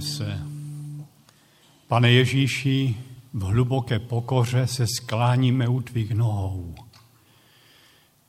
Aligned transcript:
Se. 0.00 0.38
Pane 1.88 2.10
Ježíši, 2.10 2.96
v 3.32 3.42
hluboké 3.42 3.98
pokoře 3.98 4.66
se 4.66 4.86
skláníme 4.86 5.68
u 5.68 5.80
tvých 5.80 6.10
nohou. 6.10 6.74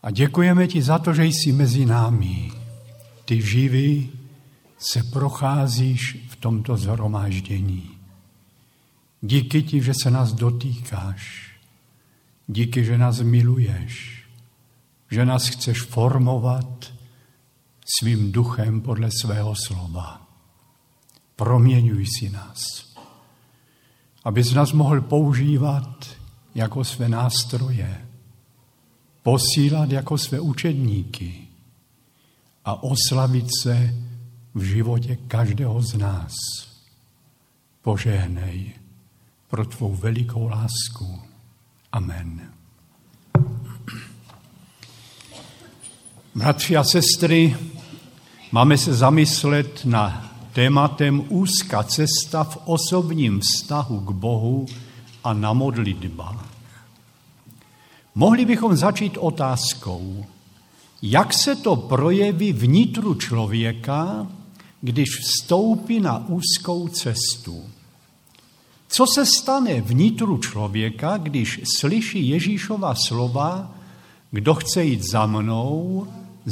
A 0.03 0.11
děkujeme 0.11 0.67
ti 0.67 0.81
za 0.81 0.99
to, 0.99 1.13
že 1.13 1.25
jsi 1.25 1.51
mezi 1.51 1.85
námi. 1.85 2.51
Ty 3.25 3.41
živý 3.41 4.09
se 4.77 5.03
procházíš 5.03 6.17
v 6.29 6.35
tomto 6.35 6.77
zhromáždění. 6.77 7.89
Díky 9.21 9.63
ti, 9.63 9.81
že 9.81 9.93
se 10.03 10.11
nás 10.11 10.33
dotýkáš. 10.33 11.51
Díky, 12.47 12.85
že 12.85 12.97
nás 12.97 13.21
miluješ. 13.21 14.23
Že 15.11 15.25
nás 15.25 15.47
chceš 15.47 15.81
formovat 15.81 16.93
svým 17.99 18.31
duchem 18.31 18.81
podle 18.81 19.09
svého 19.21 19.55
slova. 19.67 20.28
Proměňuj 21.39 22.05
si 22.05 22.29
nás, 22.29 22.59
abys 24.23 24.53
nás 24.53 24.71
mohl 24.71 25.01
používat 25.01 26.05
jako 26.55 26.83
své 26.83 27.09
nástroje, 27.09 28.07
posílat 29.23 29.91
jako 29.91 30.17
své 30.17 30.39
učedníky 30.39 31.47
a 32.65 32.83
oslavit 32.83 33.45
se 33.61 33.95
v 34.55 34.63
životě 34.63 35.15
každého 35.27 35.81
z 35.81 35.93
nás. 35.93 36.33
Požehnej 37.81 38.71
pro 39.47 39.65
tvou 39.65 39.95
velikou 39.95 40.47
lásku. 40.47 41.21
Amen. 41.91 42.51
Bratři 46.35 46.77
a 46.77 46.83
sestry, 46.83 47.57
máme 48.51 48.77
se 48.77 48.93
zamyslet 48.93 49.85
na 49.85 50.28
tématem 50.53 51.23
úzká 51.29 51.83
cesta 51.83 52.43
v 52.43 52.57
osobním 52.65 53.39
vztahu 53.39 53.99
k 53.99 54.11
Bohu 54.11 54.65
a 55.23 55.33
na 55.33 55.53
modlitbách. 55.53 56.45
Mohli 58.15 58.45
bychom 58.45 58.75
začít 58.75 59.17
otázkou, 59.17 60.25
jak 61.01 61.33
se 61.33 61.55
to 61.55 61.75
projeví 61.75 62.53
vnitru 62.53 63.15
člověka, 63.15 64.27
když 64.81 65.09
vstoupí 65.19 65.99
na 65.99 66.27
úzkou 66.27 66.87
cestu. 66.87 67.63
Co 68.87 69.05
se 69.07 69.25
stane 69.25 69.81
vnitru 69.81 70.37
člověka, 70.37 71.17
když 71.17 71.61
slyší 71.79 72.29
Ježíšova 72.29 72.95
slova, 72.95 73.71
kdo 74.31 74.53
chce 74.53 74.83
jít 74.83 75.03
za 75.11 75.25
mnou, 75.25 76.07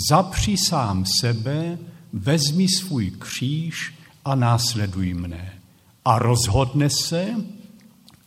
zapři 0.10 0.56
sám 0.58 1.06
sebe, 1.22 1.78
vezmi 2.14 2.68
svůj 2.68 3.12
kříž 3.12 3.94
a 4.26 4.36
následuj 4.36 5.14
mne. 5.14 5.54
A 6.06 6.20
rozhodne 6.20 6.90
se, 6.90 7.36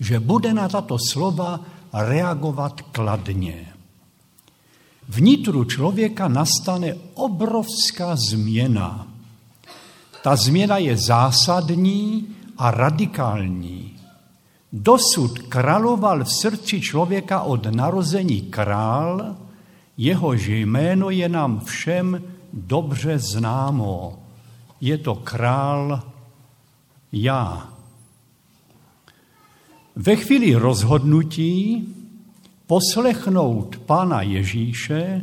že 0.00 0.20
bude 0.20 0.54
na 0.54 0.68
tato 0.68 0.96
slova 1.10 1.60
reagovat 1.92 2.80
kladně. 2.80 3.66
Vnitru 5.08 5.64
člověka 5.64 6.28
nastane 6.28 6.94
obrovská 7.14 8.16
změna. 8.16 9.06
Ta 10.22 10.36
změna 10.36 10.78
je 10.78 10.96
zásadní 10.96 12.28
a 12.58 12.70
radikální. 12.70 13.96
Dosud 14.72 15.38
královal 15.38 16.24
v 16.24 16.32
srdci 16.32 16.80
člověka 16.80 17.42
od 17.42 17.66
narození 17.66 18.40
král, 18.42 19.36
jehož 19.96 20.46
jméno 20.46 21.10
je 21.10 21.28
nám 21.28 21.60
všem 21.60 22.22
dobře 22.52 23.18
známo. 23.18 24.18
Je 24.80 24.98
to 24.98 25.14
král 25.14 26.02
já. 27.12 27.68
Ve 29.96 30.16
chvíli 30.16 30.54
rozhodnutí 30.54 31.88
poslechnout 32.66 33.76
Pána 33.76 34.22
Ježíše, 34.22 35.22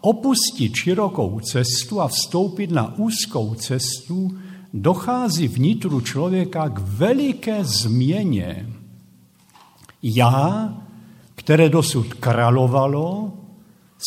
opustit 0.00 0.74
širokou 0.74 1.40
cestu 1.40 2.00
a 2.00 2.08
vstoupit 2.08 2.70
na 2.70 2.98
úzkou 2.98 3.54
cestu, 3.54 4.38
dochází 4.72 5.48
vnitru 5.48 6.00
člověka 6.00 6.68
k 6.68 6.78
veliké 6.78 7.64
změně. 7.64 8.68
Já, 10.02 10.74
které 11.34 11.68
dosud 11.68 12.14
královalo, 12.14 13.32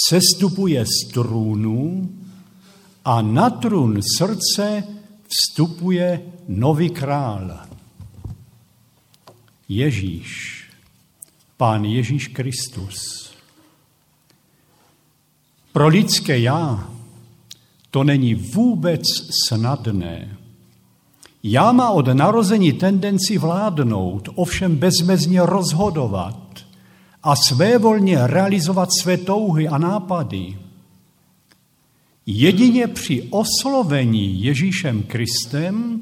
sestupuje 0.10 0.86
z 0.86 1.08
trůnu 1.14 2.10
a 3.06 3.22
na 3.22 3.50
trůn 3.50 4.00
srdce 4.18 4.84
vstupuje 5.28 6.22
nový 6.48 6.90
král. 6.90 7.60
Ježíš, 9.70 10.60
Pán 11.58 11.86
Ježíš 11.86 12.28
Kristus. 12.28 12.96
Pro 15.72 15.88
lidské 15.88 16.40
já 16.40 16.90
to 17.92 18.04
není 18.04 18.36
vůbec 18.36 19.02
snadné. 19.48 20.38
Já 21.44 21.72
má 21.72 21.90
od 21.90 22.08
narození 22.08 22.74
tendenci 22.74 23.38
vládnout, 23.38 24.30
ovšem 24.36 24.76
bezmezně 24.76 25.42
rozhodovat 25.46 26.40
a 27.24 27.36
svévolně 27.36 28.28
realizovat 28.28 28.90
své 29.02 29.18
touhy 29.18 29.68
a 29.68 29.78
nápady. 29.78 30.58
Jedině 32.26 32.88
při 32.88 33.28
oslovení 33.30 34.44
Ježíšem 34.44 35.04
Kristem 35.04 36.02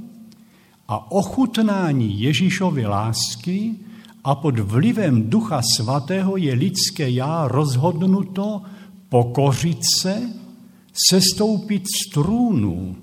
a 0.87 1.11
ochutnání 1.11 2.21
Ježíšovy 2.21 2.85
lásky 2.85 3.75
a 4.23 4.35
pod 4.35 4.59
vlivem 4.59 5.29
Ducha 5.29 5.61
Svatého 5.75 6.37
je 6.37 6.53
lidské 6.53 7.09
já 7.09 7.47
rozhodnuto 7.47 8.61
pokořit 9.09 9.79
se, 10.01 10.29
sestoupit 11.09 11.83
z 11.87 12.13
trůnu. 12.13 12.95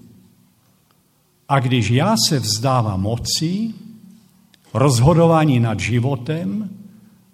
A 1.48 1.60
když 1.60 1.90
já 1.90 2.14
se 2.28 2.40
vzdávám 2.40 3.00
moci, 3.00 3.74
rozhodování 4.74 5.60
nad 5.60 5.80
životem, 5.80 6.70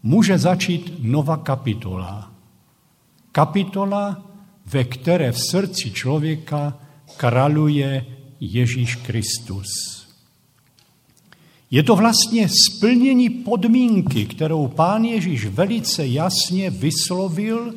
může 0.03 0.39
začít 0.39 0.93
nová 1.03 1.37
kapitola. 1.37 2.33
Kapitola 3.33 4.30
ve 4.67 4.85
které 4.85 5.33
v 5.33 5.39
srdci 5.39 5.91
člověka 5.91 6.79
kraluje 7.17 8.07
Ježíš 8.41 8.97
Kristus. 8.97 9.67
Je 11.71 11.83
to 11.83 11.97
vlastně 11.97 12.49
splnění 12.49 13.31
podmínky, 13.31 14.27
kterou 14.27 14.69
pán 14.69 15.05
Ježíš 15.05 15.47
velice 15.47 16.07
jasně 16.07 16.71
vyslovil, 16.71 17.75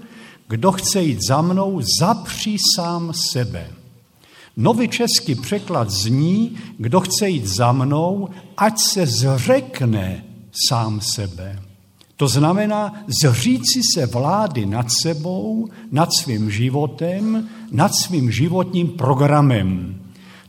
kdo 0.47 0.71
chce 0.71 1.01
jít 1.01 1.19
za 1.27 1.41
mnou, 1.41 1.81
zapří 1.99 2.57
sám 2.75 3.13
sebe. 3.31 3.71
Nový 4.57 4.87
český 4.87 5.35
překlad 5.35 5.89
zní, 5.89 6.57
kdo 6.77 6.99
chce 6.99 7.29
jít 7.29 7.45
za 7.45 7.71
mnou, 7.71 8.29
ať 8.57 8.79
se 8.79 9.05
zřekne 9.05 10.25
sám 10.69 11.01
sebe. 11.01 11.72
To 12.23 12.27
znamená 12.27 13.03
zříci 13.07 13.81
se 13.93 14.05
vlády 14.05 14.65
nad 14.65 14.87
sebou, 15.01 15.67
nad 15.91 16.09
svým 16.19 16.51
životem, 16.51 17.49
nad 17.71 17.91
svým 17.95 18.31
životním 18.31 18.87
programem. 18.87 19.99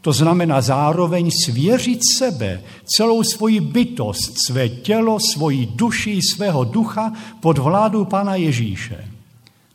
To 0.01 0.13
znamená 0.13 0.61
zároveň 0.61 1.31
svěřit 1.45 1.99
sebe, 2.19 2.63
celou 2.85 3.23
svoji 3.23 3.61
bytost, 3.61 4.33
své 4.47 4.69
tělo, 4.69 5.19
svoji 5.33 5.67
duši, 5.67 6.21
svého 6.35 6.65
ducha 6.65 7.13
pod 7.41 7.59
vládu 7.59 8.05
Pana 8.05 8.35
Ježíše. 8.35 9.09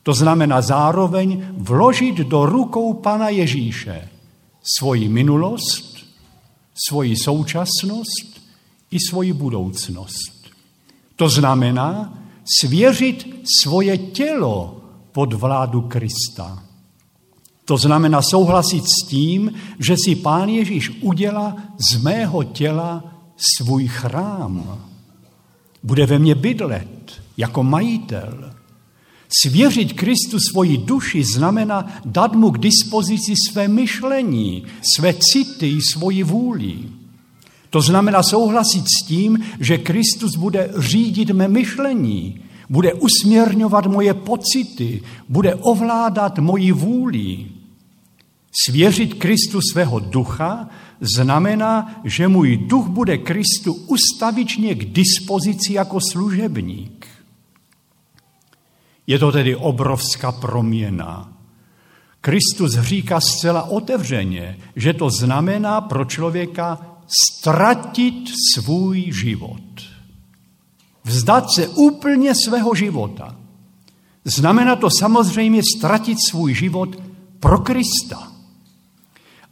To 0.03 0.13
znamená 0.13 0.61
zároveň 0.61 1.47
vložit 1.57 2.15
do 2.15 2.45
rukou 2.45 2.93
Pana 2.93 3.29
Ježíše 3.29 4.09
svoji 4.79 5.09
minulost, 5.09 5.97
svoji 6.87 7.15
současnost 7.17 8.39
i 8.91 8.97
svoji 9.09 9.33
budoucnost. 9.33 10.38
To 11.19 11.29
znamená 11.29 12.13
svěřit 12.59 13.43
svoje 13.61 13.97
tělo 13.97 14.81
pod 15.11 15.33
vládu 15.33 15.81
Krista. 15.81 16.63
To 17.65 17.77
znamená 17.77 18.21
souhlasit 18.21 18.83
s 18.83 19.07
tím, 19.07 19.51
že 19.79 19.95
si 19.97 20.15
Pán 20.15 20.49
Ježíš 20.49 20.91
udělá 21.01 21.55
z 21.91 22.01
mého 22.03 22.43
těla 22.43 23.03
svůj 23.37 23.87
chrám. 23.87 24.79
Bude 25.83 26.05
ve 26.05 26.19
mně 26.19 26.35
bydlet 26.35 27.21
jako 27.37 27.63
majitel. 27.63 28.53
Svěřit 29.41 29.93
Kristu 29.93 30.39
svoji 30.39 30.77
duši 30.77 31.23
znamená 31.23 32.01
dát 32.05 32.35
mu 32.35 32.51
k 32.51 32.57
dispozici 32.57 33.33
své 33.49 33.67
myšlení, 33.67 34.63
své 34.95 35.13
city, 35.13 35.79
svoji 35.93 36.23
vůli. 36.23 36.98
To 37.69 37.81
znamená 37.81 38.23
souhlasit 38.23 38.83
s 38.85 39.05
tím, 39.05 39.37
že 39.59 39.77
Kristus 39.77 40.35
bude 40.35 40.73
řídit 40.77 41.29
mé 41.29 41.47
myšlení, 41.47 42.41
bude 42.69 42.93
usměrňovat 42.93 43.85
moje 43.85 44.13
pocity, 44.13 45.01
bude 45.29 45.55
ovládat 45.55 46.39
moji 46.39 46.71
vůli. 46.71 47.45
Svěřit 48.51 49.13
Kristu 49.13 49.61
svého 49.61 49.99
ducha 49.99 50.69
znamená, 51.01 52.01
že 52.03 52.27
můj 52.27 52.57
duch 52.57 52.87
bude 52.87 53.17
Kristu 53.17 53.73
ustavičně 53.73 54.75
k 54.75 54.85
dispozici 54.85 55.73
jako 55.73 55.99
služebník. 56.11 57.07
Je 59.07 59.19
to 59.19 59.31
tedy 59.31 59.55
obrovská 59.55 60.31
proměna. 60.31 61.33
Kristus 62.21 62.79
říká 62.79 63.21
zcela 63.21 63.63
otevřeně, 63.63 64.57
že 64.75 64.93
to 64.93 65.09
znamená 65.09 65.81
pro 65.81 66.05
člověka 66.05 66.98
ztratit 67.09 68.29
svůj 68.53 69.11
život. 69.11 69.61
Vzdát 71.03 71.51
se 71.51 71.67
úplně 71.67 72.35
svého 72.35 72.75
života. 72.75 73.35
Znamená 74.25 74.75
to 74.75 74.89
samozřejmě 74.89 75.61
ztratit 75.77 76.17
svůj 76.29 76.53
život 76.53 76.95
pro 77.39 77.59
Krista. 77.59 78.31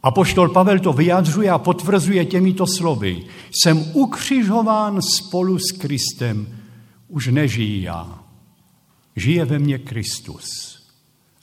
A 0.02 0.10
poštol 0.10 0.48
Pavel 0.48 0.78
to 0.78 0.92
vyjadřuje 0.92 1.50
a 1.50 1.58
potvrzuje 1.58 2.24
těmito 2.24 2.66
slovy. 2.66 3.24
Jsem 3.50 3.84
ukřižován 3.92 5.02
spolu 5.02 5.58
s 5.58 5.72
Kristem, 5.72 6.46
už 7.08 7.26
nežijí 7.26 7.82
já. 7.82 8.18
Žije 9.16 9.44
ve 9.44 9.58
mně 9.58 9.78
Kristus. 9.78 10.78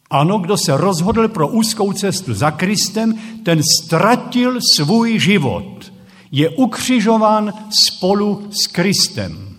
Ano, 0.09 0.39
kdo 0.39 0.57
se 0.57 0.77
rozhodl 0.77 1.27
pro 1.27 1.47
úzkou 1.47 1.93
cestu 1.93 2.33
za 2.33 2.51
Kristem, 2.51 3.13
ten 3.43 3.61
ztratil 3.63 4.59
svůj 4.75 5.19
život. 5.19 5.94
Je 6.35 6.49
ukřižován 6.49 7.53
spolu 7.87 8.51
s 8.51 8.67
Kristem. 8.67 9.57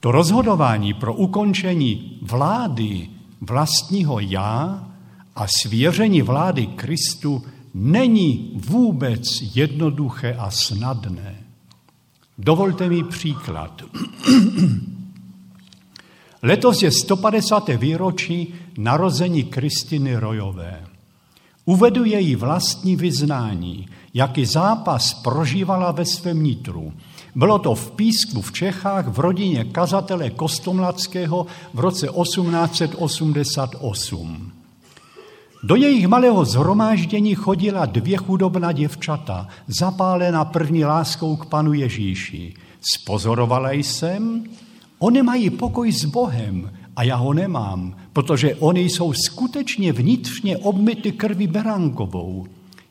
To 0.00 0.12
rozhodování 0.12 0.94
pro 0.94 1.14
ukončení 1.14 2.18
vlády 2.22 3.08
vlastního 3.40 4.20
já 4.20 4.88
a 5.36 5.46
svěření 5.62 6.22
vlády 6.22 6.66
Kristu 6.66 7.44
není 7.74 8.52
vůbec 8.54 9.22
jednoduché 9.54 10.34
a 10.34 10.50
snadné. 10.50 11.36
Dovolte 12.38 12.88
mi 12.88 13.04
příklad. 13.04 13.82
Letos 16.42 16.82
je 16.82 16.90
150. 16.90 17.68
výročí 17.68 18.54
narození 18.78 19.44
Kristiny 19.44 20.16
Rojové. 20.16 20.97
Uvedu 21.68 22.04
její 22.04 22.34
vlastní 22.34 22.96
vyznání, 22.96 23.88
jaký 24.14 24.46
zápas 24.46 25.14
prožívala 25.14 25.92
ve 25.92 26.04
svém 26.04 26.42
nitru. 26.42 26.92
Bylo 27.34 27.58
to 27.58 27.74
v 27.74 27.90
Písku 27.90 28.42
v 28.42 28.52
Čechách 28.52 29.08
v 29.08 29.18
rodině 29.18 29.64
kazatele 29.64 30.30
Kostomladského 30.30 31.46
v 31.74 31.80
roce 31.80 32.08
1888. 32.22 34.52
Do 35.62 35.74
jejich 35.74 36.08
malého 36.08 36.44
zhromáždění 36.44 37.34
chodila 37.34 37.86
dvě 37.86 38.16
chudobná 38.16 38.72
děvčata, 38.72 39.48
zapálena 39.66 40.44
první 40.44 40.84
láskou 40.84 41.36
k 41.36 41.46
panu 41.46 41.72
Ježíši. 41.72 42.54
Spozorovala 42.80 43.72
jsem, 43.72 44.44
oni 44.98 45.22
mají 45.22 45.50
pokoj 45.50 45.92
s 45.92 46.04
Bohem 46.04 46.70
a 46.96 47.02
já 47.02 47.16
ho 47.16 47.32
nemám, 47.32 47.94
protože 48.18 48.54
oni 48.54 48.80
jsou 48.80 49.12
skutečně 49.12 49.92
vnitřně 49.92 50.56
obmity 50.56 51.12
krví 51.12 51.46
beránkovou. 51.46 52.46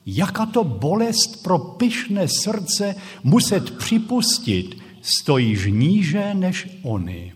Jaká 0.05 0.45
to 0.45 0.63
bolest 0.63 1.43
pro 1.43 1.59
pyšné 1.59 2.27
srdce 2.27 2.95
muset 3.23 3.77
připustit, 3.77 4.77
stojíš 5.01 5.65
níže 5.69 6.33
než 6.33 6.67
oni. 6.83 7.33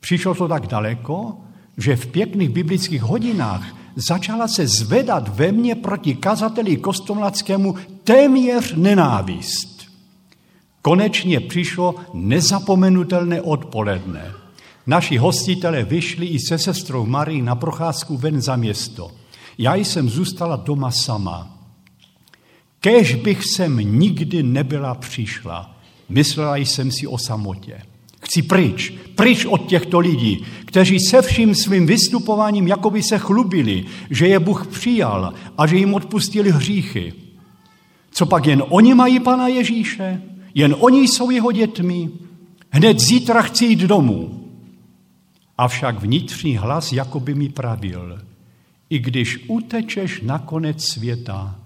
Přišlo 0.00 0.34
to 0.34 0.48
tak 0.48 0.66
daleko, 0.66 1.36
že 1.76 1.96
v 1.96 2.06
pěkných 2.06 2.50
biblických 2.50 3.02
hodinách 3.02 3.76
začala 3.96 4.48
se 4.48 4.66
zvedat 4.66 5.36
ve 5.36 5.52
mně 5.52 5.74
proti 5.74 6.14
kazateli 6.14 6.76
Kostomlackému 6.76 7.74
téměř 8.04 8.74
nenávist. 8.76 9.88
Konečně 10.82 11.40
přišlo 11.40 11.94
nezapomenutelné 12.14 13.42
odpoledne. 13.42 14.47
Naši 14.88 15.16
hostitelé 15.16 15.84
vyšli 15.84 16.26
i 16.26 16.38
se 16.38 16.58
sestrou 16.58 17.06
Marii 17.06 17.42
na 17.42 17.54
procházku 17.54 18.16
ven 18.16 18.40
za 18.40 18.56
město. 18.56 19.10
Já 19.58 19.74
jsem 19.74 20.08
zůstala 20.08 20.56
doma 20.56 20.90
sama. 20.90 21.58
Kež 22.80 23.14
bych 23.14 23.44
sem 23.44 23.76
nikdy 23.76 24.42
nebyla 24.42 24.94
přišla, 24.94 25.76
myslela 26.08 26.56
jsem 26.56 26.90
si 26.90 27.06
o 27.06 27.18
samotě. 27.18 27.80
Chci 28.20 28.42
pryč, 28.42 28.92
pryč 29.14 29.44
od 29.44 29.66
těchto 29.66 29.98
lidí, 29.98 30.44
kteří 30.64 31.00
se 31.00 31.22
vším 31.22 31.54
svým 31.54 31.86
vystupováním 31.86 32.68
jakoby 32.68 33.02
se 33.02 33.18
chlubili, 33.18 33.84
že 34.10 34.28
je 34.28 34.38
Bůh 34.38 34.66
přijal 34.66 35.34
a 35.58 35.66
že 35.66 35.76
jim 35.76 35.94
odpustili 35.94 36.50
hříchy. 36.50 37.12
Co 38.10 38.26
pak 38.26 38.46
jen 38.46 38.62
oni 38.68 38.94
mají 38.94 39.20
Pana 39.20 39.48
Ježíše? 39.48 40.22
Jen 40.54 40.76
oni 40.78 41.08
jsou 41.08 41.30
jeho 41.30 41.52
dětmi? 41.52 42.10
Hned 42.70 43.00
zítra 43.00 43.42
chci 43.42 43.64
jít 43.64 43.78
domů. 43.80 44.37
Avšak 45.58 46.00
vnitřní 46.00 46.56
hlas 46.56 46.92
jakoby 46.92 47.34
mi 47.34 47.48
pravil, 47.48 48.18
i 48.90 48.98
když 48.98 49.38
utečeš 49.48 50.20
na 50.20 50.38
konec 50.38 50.84
světa, 50.84 51.60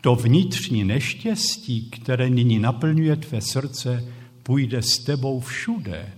to 0.00 0.14
vnitřní 0.14 0.84
neštěstí, 0.84 1.90
které 1.90 2.30
nyní 2.30 2.58
naplňuje 2.58 3.16
tvé 3.16 3.40
srdce, 3.40 4.04
půjde 4.42 4.82
s 4.82 4.98
tebou 4.98 5.40
všude. 5.40 6.08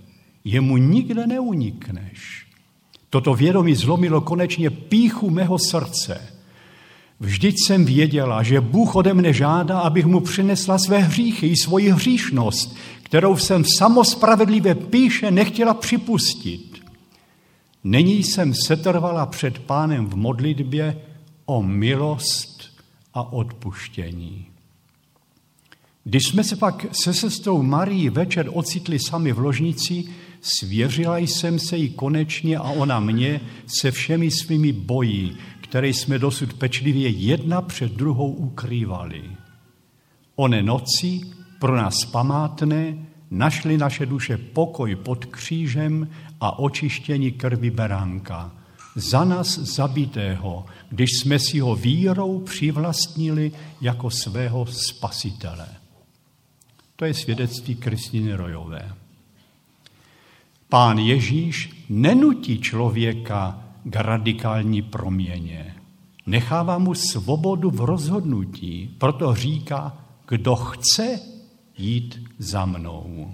Jemu 0.43 0.77
nikde 0.77 1.27
neunikneš. 1.27 2.45
Toto 3.09 3.33
vědomí 3.33 3.75
zlomilo 3.75 4.21
konečně 4.21 4.69
píchu 4.69 5.29
mého 5.29 5.57
srdce. 5.59 6.21
Vždyť 7.19 7.55
jsem 7.65 7.85
věděla, 7.85 8.43
že 8.43 8.61
Bůh 8.61 8.95
ode 8.95 9.13
mne 9.13 9.33
žádá, 9.33 9.79
abych 9.79 10.05
mu 10.05 10.19
přinesla 10.19 10.77
své 10.77 10.99
hříchy 10.99 11.47
i 11.47 11.57
svoji 11.57 11.91
hříšnost, 11.91 12.77
kterou 13.03 13.37
jsem 13.37 13.63
v 13.63 13.75
samospravedlivé 13.77 14.75
píše 14.75 15.31
nechtěla 15.31 15.73
připustit. 15.73 16.78
Nyní 17.83 18.23
jsem 18.23 18.53
setrvala 18.53 19.25
před 19.25 19.59
pánem 19.59 20.07
v 20.07 20.15
modlitbě 20.15 21.01
o 21.45 21.63
milost 21.63 22.63
a 23.13 23.33
odpuštění. 23.33 24.45
Když 26.03 26.23
jsme 26.23 26.43
se 26.43 26.55
pak 26.55 26.85
se 26.91 27.13
sestrou 27.13 27.63
Marii 27.63 28.09
večer 28.09 28.49
ocitli 28.53 28.99
sami 28.99 29.31
v 29.31 29.39
ložnici, 29.39 30.03
svěřila 30.41 31.17
jsem 31.17 31.59
se 31.59 31.77
jí 31.77 31.89
konečně 31.89 32.57
a 32.57 32.63
ona 32.63 32.99
mě 32.99 33.41
se 33.79 33.91
všemi 33.91 34.31
svými 34.31 34.71
boji, 34.71 35.35
které 35.61 35.87
jsme 35.87 36.19
dosud 36.19 36.53
pečlivě 36.53 37.09
jedna 37.09 37.61
před 37.61 37.91
druhou 37.91 38.31
ukrývali. 38.31 39.23
One 40.35 40.63
noci, 40.63 41.21
pro 41.59 41.77
nás 41.77 42.05
památné, 42.05 42.97
našly 43.31 43.77
naše 43.77 44.05
duše 44.05 44.37
pokoj 44.37 44.95
pod 44.95 45.25
křížem 45.25 46.09
a 46.41 46.59
očištění 46.59 47.31
krvi 47.31 47.69
beránka. 47.69 48.51
Za 48.95 49.25
nás 49.25 49.59
zabitého, 49.59 50.65
když 50.89 51.09
jsme 51.19 51.39
si 51.39 51.59
ho 51.59 51.75
vírou 51.75 52.39
přivlastnili 52.39 53.51
jako 53.81 54.09
svého 54.09 54.65
spasitele. 54.65 55.67
To 56.95 57.05
je 57.05 57.13
svědectví 57.13 57.75
Kristiny 57.75 58.33
Rojové. 58.33 58.91
Pán 60.69 60.97
Ježíš 60.97 61.85
nenutí 61.89 62.59
člověka 62.61 63.63
k 63.83 63.95
radikální 63.95 64.81
proměně. 64.81 65.75
Nechává 66.25 66.77
mu 66.77 66.93
svobodu 66.93 67.69
v 67.69 67.81
rozhodnutí, 67.81 68.95
proto 68.97 69.35
říká, 69.35 69.97
kdo 70.27 70.55
chce 70.55 71.19
jít 71.79 72.19
za 72.39 72.65
mnou. 72.65 73.31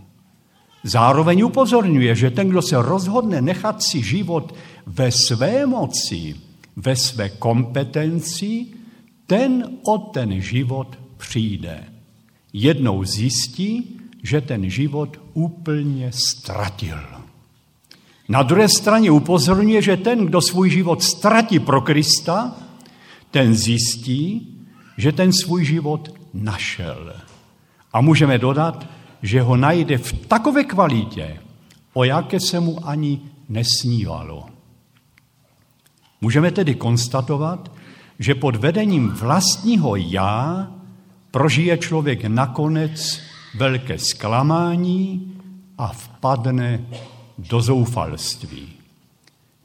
Zároveň 0.83 1.43
upozorňuje, 1.43 2.15
že 2.15 2.31
ten, 2.31 2.49
kdo 2.49 2.61
se 2.61 2.81
rozhodne 2.81 3.41
nechat 3.41 3.83
si 3.83 4.03
život 4.03 4.55
ve 4.85 5.11
své 5.11 5.65
moci, 5.65 6.35
ve 6.75 6.95
své 6.95 7.29
kompetenci, 7.29 8.65
ten 9.27 9.69
o 9.87 9.97
ten 9.97 10.41
život 10.41 10.99
přijde 11.17 11.95
jednou 12.57 13.03
zjistí, 13.03 13.99
že 14.23 14.41
ten 14.41 14.69
život 14.69 15.19
úplně 15.33 16.11
ztratil. 16.11 16.97
Na 18.29 18.43
druhé 18.43 18.69
straně 18.69 19.11
upozorňuje, 19.11 19.81
že 19.81 19.97
ten, 19.97 20.25
kdo 20.25 20.41
svůj 20.41 20.69
život 20.69 21.03
ztratí 21.03 21.59
pro 21.59 21.81
Krista, 21.81 22.55
ten 23.31 23.55
zjistí, 23.55 24.47
že 24.97 25.11
ten 25.11 25.33
svůj 25.33 25.65
život 25.65 26.13
našel. 26.33 27.13
A 27.95 28.01
můžeme 28.01 28.37
dodat, 28.37 28.87
že 29.21 29.41
ho 29.41 29.55
najde 29.57 29.97
v 29.97 30.13
takové 30.27 30.63
kvalitě, 30.63 31.39
o 31.93 32.03
jaké 32.03 32.39
se 32.39 32.59
mu 32.59 32.87
ani 32.87 33.21
nesnívalo. 33.49 34.45
Můžeme 36.21 36.51
tedy 36.51 36.75
konstatovat, 36.75 37.71
že 38.19 38.35
pod 38.35 38.55
vedením 38.55 39.09
vlastního 39.09 39.95
já 39.95 40.67
prožije 41.31 41.77
člověk 41.77 42.25
nakonec 42.25 43.21
velké 43.57 43.99
zklamání 43.99 45.33
a 45.77 45.87
vpadne 45.87 46.85
do 47.37 47.61
zoufalství. 47.61 48.73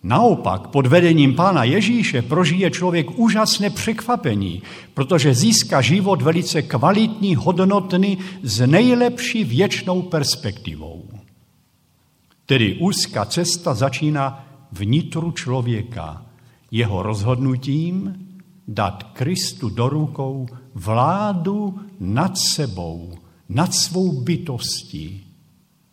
Naopak, 0.03 0.69
pod 0.69 0.87
vedením 0.87 1.35
Pána 1.35 1.65
Ježíše 1.65 2.23
prožije 2.23 2.71
člověk 2.71 3.19
úžasné 3.19 3.71
překvapení, 3.71 4.63
protože 4.95 5.35
získá 5.35 5.81
život 5.81 6.23
velice 6.23 6.63
kvalitní, 6.63 7.35
hodnotný, 7.35 8.19
s 8.43 8.67
nejlepší 8.67 9.45
věčnou 9.45 10.03
perspektivou. 10.03 11.09
Tedy 12.47 12.75
úzká 12.75 13.25
cesta 13.25 13.75
začíná 13.75 14.47
vnitru 14.73 15.33
člověka, 15.33 16.27
jeho 16.71 17.03
rozhodnutím 17.03 18.15
dát 18.69 19.03
Kristu 19.03 19.69
do 19.69 19.89
rukou 19.89 20.47
vládu 20.75 21.81
nad 22.01 22.39
sebou, 22.39 23.19
nad 23.49 23.75
svou 23.75 24.21
bytostí, 24.21 25.27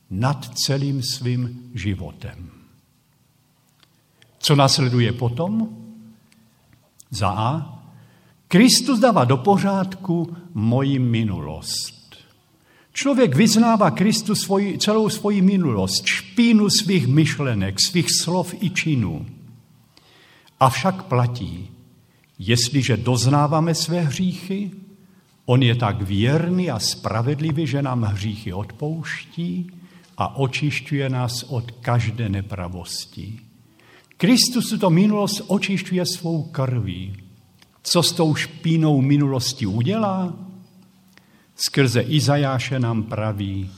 nad 0.10 0.50
celým 0.54 1.04
svým 1.04 1.72
životem. 1.74 2.57
Co 4.48 4.56
následuje 4.56 5.12
potom? 5.12 5.70
Za 7.10 7.30
A. 7.30 7.80
Kristus 8.48 9.00
dává 9.00 9.26
do 9.26 9.38
pořádku 9.38 10.36
moji 10.54 11.00
minulost. 11.00 12.16
Člověk 12.94 13.36
vyznává 13.36 13.92
Kristu 13.92 14.36
svoji, 14.36 14.78
celou 14.78 15.10
svoji 15.10 15.42
minulost, 15.42 16.06
špínu 16.06 16.70
svých 16.70 17.08
myšlenek, 17.08 17.76
svých 17.80 18.08
slov 18.22 18.56
i 18.60 18.70
činů. 18.70 19.26
Avšak 20.60 21.04
platí, 21.04 21.70
jestliže 22.40 22.98
doznáváme 22.98 23.76
své 23.76 24.02
hříchy, 24.02 24.72
on 25.46 25.64
je 25.64 25.76
tak 25.76 26.02
věrný 26.02 26.72
a 26.72 26.80
spravedlivý, 26.80 27.68
že 27.68 27.82
nám 27.82 28.04
hříchy 28.04 28.54
odpouští 28.54 29.72
a 30.18 30.36
očišťuje 30.36 31.10
nás 31.10 31.44
od 31.44 31.72
každé 31.72 32.30
nepravosti. 32.30 33.47
Kristus 34.18 34.70
tuto 34.70 34.90
minulost 34.90 35.46
očišťuje 35.48 36.04
svou 36.06 36.50
krví. 36.50 37.14
Co 37.84 38.04
s 38.04 38.12
tou 38.12 38.36
špínou 38.36 39.02
minulosti 39.02 39.66
udělá? 39.66 40.34
Skrze 41.56 42.02
Izajáše 42.02 42.80
nám 42.80 43.04
praví, 43.04 43.70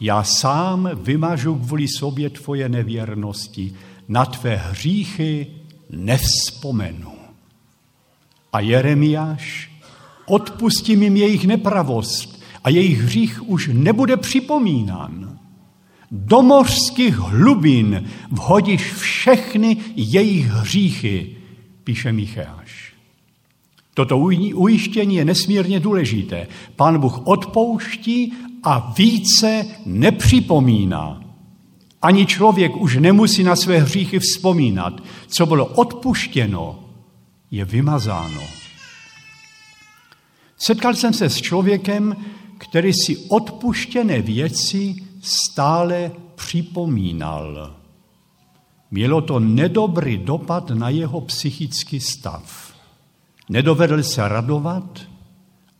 já 0.00 0.22
sám 0.22 0.90
vymažu 0.94 1.54
kvůli 1.54 1.88
sobě 1.88 2.30
tvoje 2.30 2.68
nevěrnosti, 2.68 3.74
na 4.08 4.26
tvé 4.26 4.56
hříchy 4.56 5.46
nevzpomenu. 5.90 7.12
A 8.52 8.60
Jeremiáš, 8.60 9.70
odpustím 10.26 11.02
jim 11.02 11.16
jejich 11.16 11.46
nepravost 11.46 12.42
a 12.64 12.70
jejich 12.70 13.00
hřích 13.00 13.48
už 13.48 13.70
nebude 13.72 14.16
připomínán 14.16 15.33
do 16.14 16.42
mořských 16.42 17.16
hlubin 17.16 18.08
vhodíš 18.30 18.92
všechny 18.92 19.76
jejich 19.96 20.46
hříchy, 20.46 21.36
píše 21.84 22.12
Micháš. 22.12 22.94
Toto 23.94 24.18
ujištění 24.54 25.14
je 25.16 25.24
nesmírně 25.24 25.80
důležité. 25.80 26.46
Pán 26.76 27.00
Bůh 27.00 27.26
odpouští 27.26 28.32
a 28.62 28.92
více 28.98 29.66
nepřipomíná. 29.86 31.20
Ani 32.02 32.26
člověk 32.26 32.76
už 32.76 32.96
nemusí 32.96 33.42
na 33.42 33.56
své 33.56 33.78
hříchy 33.78 34.18
vzpomínat. 34.18 35.02
Co 35.28 35.46
bylo 35.46 35.66
odpuštěno, 35.66 36.84
je 37.50 37.64
vymazáno. 37.64 38.42
Setkal 40.58 40.94
jsem 40.94 41.12
se 41.12 41.30
s 41.30 41.36
člověkem, 41.36 42.16
který 42.58 42.92
si 42.92 43.16
odpuštěné 43.16 44.22
věci 44.22 44.94
stále 45.24 46.12
připomínal. 46.34 47.74
Mělo 48.90 49.20
to 49.20 49.40
nedobrý 49.40 50.16
dopad 50.16 50.70
na 50.70 50.88
jeho 50.88 51.20
psychický 51.20 52.00
stav. 52.00 52.72
Nedovedl 53.48 54.02
se 54.02 54.28
radovat 54.28 55.00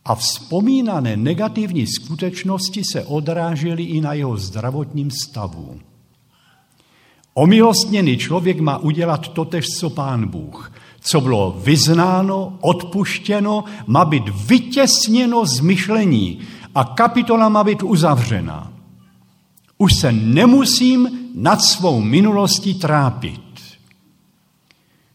a 0.05 0.15
vzpomínané 0.15 1.17
negativní 1.17 1.87
skutečnosti 1.87 2.81
se 2.91 3.03
odrážely 3.05 3.83
i 3.83 4.01
na 4.01 4.13
jeho 4.13 4.37
zdravotním 4.37 5.11
stavu. 5.11 5.79
Omilostněný 7.33 8.17
člověk 8.17 8.59
má 8.59 8.77
udělat 8.77 9.27
totež, 9.27 9.65
co 9.65 9.89
pán 9.89 10.27
Bůh. 10.27 10.71
Co 10.99 11.21
bylo 11.21 11.61
vyznáno, 11.63 12.57
odpuštěno, 12.61 13.63
má 13.87 14.05
být 14.05 14.29
vytěsněno 14.29 15.45
z 15.45 15.59
myšlení 15.59 16.39
a 16.75 16.83
kapitola 16.83 17.49
má 17.49 17.63
být 17.63 17.83
uzavřena. 17.83 18.74
Už 19.77 19.93
se 19.93 20.11
nemusím 20.11 21.09
nad 21.35 21.61
svou 21.61 22.01
minulostí 22.01 22.73
trápit. 22.73 23.41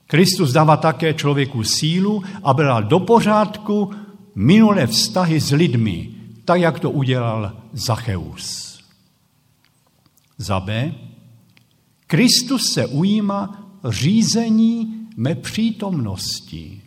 Kristus 0.07 0.53
dává 0.53 0.77
také 0.77 1.15
člověku 1.15 1.65
sílu, 1.65 2.23
aby 2.43 2.63
dal 2.63 2.83
do 2.83 3.01
pořádku 3.01 3.91
minulé 4.35 4.87
vztahy 4.87 5.41
s 5.41 5.51
lidmi, 5.51 6.11
tak 6.45 6.61
jak 6.61 6.81
to 6.81 6.91
udělal 6.91 7.53
Zacheus. 7.73 8.79
Za 10.39 10.61
B. 10.61 10.95
Kristus 12.07 12.73
se 12.73 12.87
ujíma 12.87 13.71
řízení 13.89 15.07
mé 15.17 15.35
přítomnosti. 15.35 16.83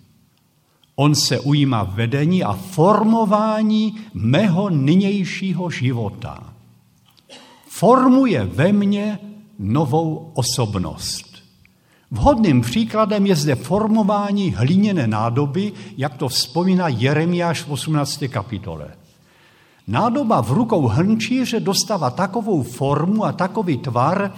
On 0.95 1.15
se 1.15 1.39
ujíma 1.39 1.83
vedení 1.83 2.43
a 2.43 2.53
formování 2.53 3.95
mého 4.13 4.69
nynějšího 4.69 5.69
života 5.69 6.52
formuje 7.73 8.45
ve 8.45 8.73
mně 8.73 9.19
novou 9.59 10.31
osobnost. 10.33 11.25
Vhodným 12.11 12.61
příkladem 12.61 13.25
je 13.25 13.35
zde 13.35 13.55
formování 13.55 14.51
hliněné 14.51 15.07
nádoby, 15.07 15.73
jak 15.97 16.17
to 16.17 16.27
vzpomíná 16.27 16.87
Jeremiáš 16.87 17.61
v 17.61 17.71
18. 17.71 18.23
kapitole. 18.29 18.87
Nádoba 19.87 20.41
v 20.41 20.51
rukou 20.51 20.87
hrnčíře 20.87 21.59
dostává 21.59 22.09
takovou 22.09 22.63
formu 22.63 23.25
a 23.25 23.31
takový 23.31 23.77
tvar, 23.77 24.33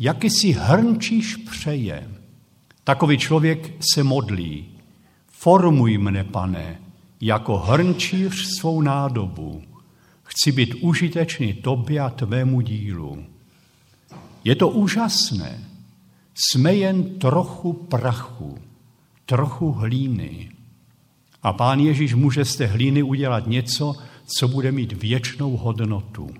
jaký 0.00 0.30
si 0.30 0.52
hrnčíř 0.52 1.36
přeje. 1.50 2.08
Takový 2.84 3.18
člověk 3.18 3.84
se 3.92 4.04
modlí. 4.04 4.66
Formuj 5.28 5.98
mne, 5.98 6.24
pane, 6.24 6.80
jako 7.20 7.56
hrnčíř 7.56 8.58
svou 8.58 8.80
nádobu. 8.80 9.62
Chci 10.38 10.52
být 10.52 10.74
užitečný 10.74 11.52
tobě 11.52 12.00
a 12.00 12.10
tvému 12.10 12.60
dílu. 12.60 13.24
Je 14.44 14.54
to 14.54 14.68
úžasné. 14.68 15.64
Jsme 16.34 16.74
jen 16.74 17.18
trochu 17.18 17.72
prachu, 17.72 18.58
trochu 19.26 19.72
hlíny. 19.72 20.48
A 21.42 21.52
pán 21.52 21.80
Ježíš 21.80 22.14
může 22.14 22.44
z 22.44 22.56
té 22.56 22.66
hlíny 22.66 23.02
udělat 23.02 23.46
něco, 23.46 23.96
co 24.38 24.48
bude 24.48 24.72
mít 24.72 24.92
věčnou 24.92 25.56
hodnotu. 25.56 26.30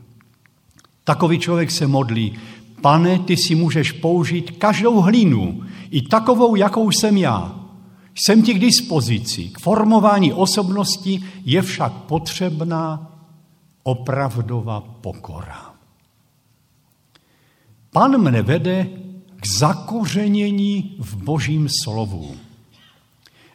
Takový 1.05 1.39
člověk 1.39 1.71
se 1.71 1.87
modlí, 1.87 2.39
pane, 2.81 3.19
ty 3.19 3.37
si 3.37 3.55
můžeš 3.55 3.93
použít 3.93 4.51
každou 4.51 5.01
hlínu, 5.01 5.63
i 5.91 6.03
takovou, 6.03 6.57
jakou 6.57 6.91
jsem 6.91 7.17
já. 7.17 7.65
Jsem 8.15 8.43
ti 8.43 8.55
k 8.55 8.59
dispozici. 8.59 9.49
K 9.49 9.59
formování 9.59 10.33
osobnosti 10.33 11.23
je 11.45 11.63
však 11.63 11.93
potřebná 11.93 13.18
opravdová 13.89 14.81
pokora. 15.01 15.73
Pan 17.89 18.21
mne 18.21 18.45
vede 18.45 18.87
k 19.41 19.45
zakořenění 19.47 21.01
v 21.01 21.17
božím 21.17 21.69
slovu. 21.73 22.37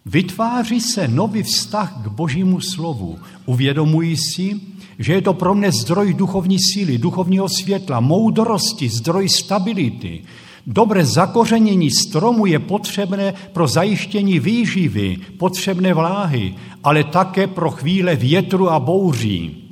Vytváří 0.05 0.81
se 0.81 1.07
nový 1.07 1.43
vztah 1.43 2.03
k 2.03 2.07
božímu 2.07 2.59
slovu. 2.59 3.19
Uvědomuji 3.45 4.17
si, 4.17 4.59
že 4.99 5.13
je 5.13 5.21
to 5.21 5.33
pro 5.33 5.55
mne 5.55 5.71
zdroj 5.71 6.13
duchovní 6.13 6.57
síly, 6.59 6.97
duchovního 6.97 7.49
světla, 7.49 7.99
moudrosti, 7.99 8.89
zdroj 8.89 9.29
stability. 9.29 10.23
Dobré 10.67 11.05
zakořenění 11.05 11.91
stromu 11.91 12.45
je 12.45 12.59
potřebné 12.59 13.33
pro 13.53 13.67
zajištění 13.67 14.39
výživy, 14.39 15.37
potřebné 15.37 15.93
vláhy, 15.93 16.55
ale 16.83 17.03
také 17.03 17.47
pro 17.47 17.71
chvíle 17.71 18.15
větru 18.15 18.69
a 18.69 18.79
bouří. 18.79 19.62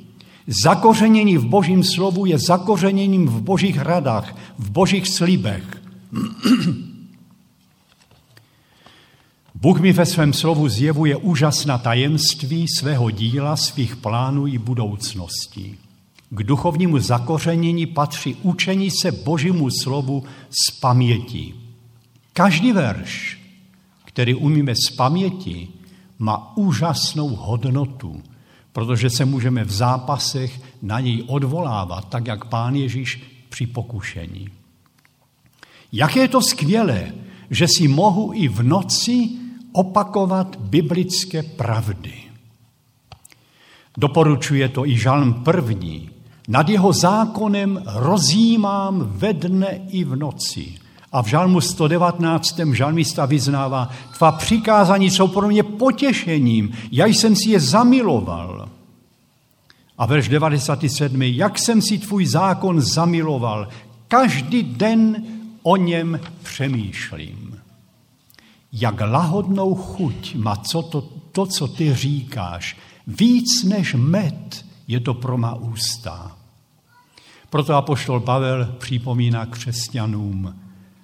Zakořenění 0.46 1.38
v 1.38 1.44
božím 1.44 1.84
slovu 1.84 2.26
je 2.26 2.38
zakořeněním 2.38 3.26
v 3.26 3.42
božích 3.42 3.78
radách, 3.78 4.36
v 4.58 4.70
božích 4.70 5.08
slibech. 5.08 5.82
Bůh 9.54 9.80
mi 9.80 9.92
ve 9.92 10.06
svém 10.06 10.32
slovu 10.32 10.68
zjevuje 10.68 11.16
úžasná 11.16 11.78
tajemství 11.78 12.66
svého 12.68 13.10
díla, 13.10 13.56
svých 13.56 13.96
plánů 13.96 14.46
i 14.46 14.58
budoucnosti. 14.58 15.78
K 16.30 16.42
duchovnímu 16.42 16.98
zakořenění 16.98 17.86
patří 17.86 18.34
učení 18.34 18.90
se 18.90 19.12
Božímu 19.12 19.70
slovu 19.70 20.24
z 20.50 20.70
paměti. 20.80 21.54
Každý 22.32 22.72
verš, 22.72 23.38
který 24.04 24.34
umíme 24.34 24.74
z 24.74 24.90
paměti, 24.96 25.68
má 26.18 26.56
úžasnou 26.56 27.28
hodnotu, 27.28 28.22
protože 28.72 29.10
se 29.10 29.24
můžeme 29.24 29.64
v 29.64 29.72
zápasech 29.72 30.60
na 30.82 31.00
něj 31.00 31.24
odvolávat, 31.26 32.08
tak 32.08 32.26
jak 32.26 32.44
pán 32.44 32.74
Ježíš 32.74 33.22
při 33.48 33.66
pokušení. 33.66 34.48
Jak 35.92 36.16
je 36.16 36.28
to 36.28 36.40
skvělé, 36.42 37.12
že 37.50 37.68
si 37.68 37.88
mohu 37.88 38.32
i 38.34 38.48
v 38.48 38.62
noci 38.62 39.30
opakovat 39.72 40.56
biblické 40.56 41.42
pravdy. 41.42 42.12
Doporučuje 43.96 44.68
to 44.68 44.86
i 44.86 44.98
žalm 44.98 45.34
první. 45.34 46.10
Nad 46.48 46.68
jeho 46.68 46.92
zákonem 46.92 47.82
rozjímám 47.86 49.12
ve 49.14 49.32
dne 49.32 49.80
i 49.88 50.04
v 50.04 50.16
noci. 50.16 50.74
A 51.12 51.22
v 51.22 51.26
žalmu 51.26 51.60
119. 51.60 52.60
žalmista 52.72 53.26
vyznává, 53.26 53.90
tvá 54.16 54.32
přikázání 54.32 55.10
jsou 55.10 55.28
pro 55.28 55.48
mě 55.48 55.62
potěšením, 55.62 56.72
já 56.92 57.06
jsem 57.06 57.36
si 57.36 57.50
je 57.50 57.60
zamiloval. 57.60 58.61
A 60.02 60.06
verš 60.06 60.28
97. 60.28 61.22
Jak 61.22 61.58
jsem 61.58 61.82
si 61.82 61.98
tvůj 61.98 62.26
zákon 62.26 62.80
zamiloval, 62.80 63.68
každý 64.08 64.62
den 64.62 65.24
o 65.62 65.76
něm 65.76 66.20
přemýšlím. 66.42 67.60
Jak 68.72 69.00
lahodnou 69.00 69.74
chuť 69.74 70.34
má 70.34 70.56
co 70.56 70.82
to, 70.82 71.00
to, 71.32 71.46
co 71.46 71.68
ty 71.68 71.94
říkáš. 71.94 72.76
Víc 73.06 73.64
než 73.64 73.94
med 73.94 74.64
je 74.88 75.00
to 75.00 75.14
pro 75.14 75.38
má 75.38 75.54
ústa. 75.54 76.36
Proto 77.50 77.74
apoštol 77.74 78.20
Pavel 78.20 78.74
připomíná 78.78 79.46
křesťanům, 79.46 80.56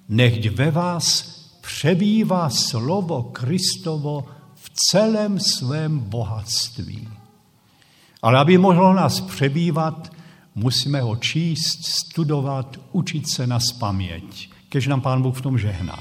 nechť 0.09 0.45
ve 0.45 0.71
vás 0.71 1.21
přebývá 1.61 2.49
slovo 2.49 3.23
Kristovo 3.23 4.25
v 4.55 4.71
celém 4.91 5.39
svém 5.39 5.99
bohatství. 5.99 7.18
Ale 8.21 8.39
aby 8.39 8.57
mohlo 8.57 8.93
nás 8.93 9.21
přebývat, 9.21 10.11
musíme 10.55 11.01
ho 11.01 11.15
číst, 11.15 11.85
studovat, 11.85 12.77
učit 12.91 13.29
se 13.29 13.47
na 13.47 13.59
spaměť, 13.59 14.49
kež 14.69 14.87
nám 14.87 15.01
Pán 15.01 15.21
Bůh 15.21 15.37
v 15.37 15.41
tom 15.41 15.57
žehná. 15.57 15.99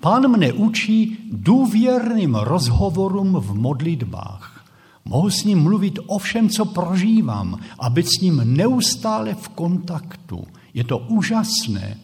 Pán 0.00 0.28
mne 0.28 0.52
učí 0.52 1.18
důvěrným 1.32 2.34
rozhovorům 2.34 3.40
v 3.40 3.54
modlitbách. 3.54 4.64
Mohu 5.04 5.30
s 5.30 5.44
ním 5.44 5.58
mluvit 5.62 5.98
o 6.06 6.18
všem, 6.18 6.48
co 6.48 6.64
prožívám 6.64 7.58
a 7.78 7.90
být 7.90 8.06
s 8.06 8.20
ním 8.20 8.42
neustále 8.44 9.34
v 9.34 9.48
kontaktu. 9.48 10.46
Je 10.74 10.84
to 10.84 10.98
úžasné. 10.98 11.98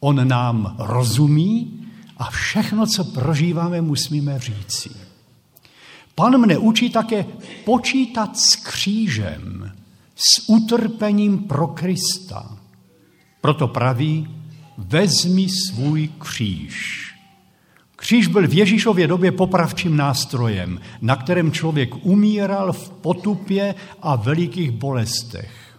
On 0.00 0.28
nám 0.28 0.76
rozumí 0.78 1.80
a 2.16 2.30
všechno, 2.30 2.86
co 2.86 3.04
prožíváme, 3.04 3.80
musíme 3.80 4.38
říci. 4.38 5.01
Pan 6.14 6.38
mne 6.38 6.58
učí 6.58 6.90
také 6.90 7.24
počítat 7.64 8.38
s 8.38 8.56
křížem, 8.56 9.72
s 10.16 10.48
utrpením 10.48 11.38
pro 11.38 11.66
Krista. 11.66 12.58
Proto 13.40 13.68
praví, 13.68 14.28
vezmi 14.78 15.48
svůj 15.48 16.08
kříž. 16.18 17.08
Kříž 17.96 18.26
byl 18.26 18.48
v 18.48 18.54
Ježíšově 18.54 19.06
době 19.06 19.32
popravčím 19.32 19.96
nástrojem, 19.96 20.80
na 21.00 21.16
kterém 21.16 21.52
člověk 21.52 22.06
umíral 22.06 22.72
v 22.72 22.90
potupě 22.90 23.74
a 24.02 24.16
velikých 24.16 24.70
bolestech. 24.70 25.78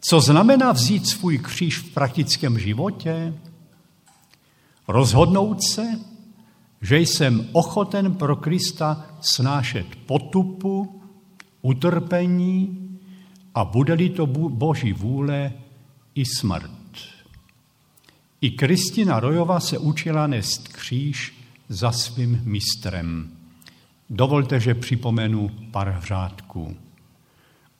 Co 0.00 0.20
znamená 0.20 0.72
vzít 0.72 1.06
svůj 1.06 1.38
kříž 1.38 1.78
v 1.78 1.94
praktickém 1.94 2.58
životě? 2.58 3.34
Rozhodnout 4.88 5.62
se, 5.62 5.98
že 6.80 6.98
jsem 6.98 7.48
ochoten 7.52 8.14
pro 8.14 8.36
Krista 8.36 9.06
snášet 9.20 9.86
potupu, 10.06 11.02
utrpení 11.62 12.88
a 13.54 13.64
bude-li 13.64 14.08
to 14.08 14.26
Boží 14.26 14.92
vůle 14.92 15.52
i 16.14 16.24
smrt. 16.24 16.70
I 18.40 18.50
Kristina 18.50 19.20
Rojová 19.20 19.60
se 19.60 19.78
učila 19.78 20.26
nést 20.26 20.68
kříž 20.68 21.34
za 21.68 21.92
svým 21.92 22.40
mistrem. 22.44 23.30
Dovolte, 24.10 24.60
že 24.60 24.74
připomenu 24.74 25.50
pár 25.70 26.00
řádků. 26.06 26.76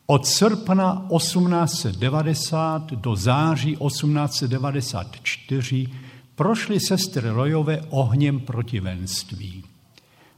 Od 0.06 0.26
srpna 0.26 1.06
1890 1.16 2.92
do 2.92 3.16
září 3.16 3.76
1894 3.76 5.86
prošly 6.40 6.80
sestry 6.80 7.28
Rojové 7.28 7.80
ohněm 7.90 8.40
protivenství. 8.40 9.64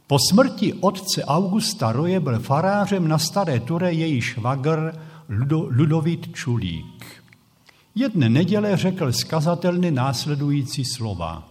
Po 0.07 0.17
smrti 0.31 0.75
otce 0.75 1.25
Augusta 1.25 1.93
Roje 1.93 2.21
byl 2.21 2.39
farářem 2.39 3.09
na 3.09 3.19
Staré 3.19 3.61
Ture 3.61 3.93
její 3.93 4.21
švagr 4.21 4.93
Ludovít 5.79 6.35
Čulík. 6.35 7.23
Jedné 7.95 8.29
neděle 8.29 8.77
řekl 8.77 9.13
skazatelny 9.13 9.91
následující 9.91 10.85
slova. 10.85 11.49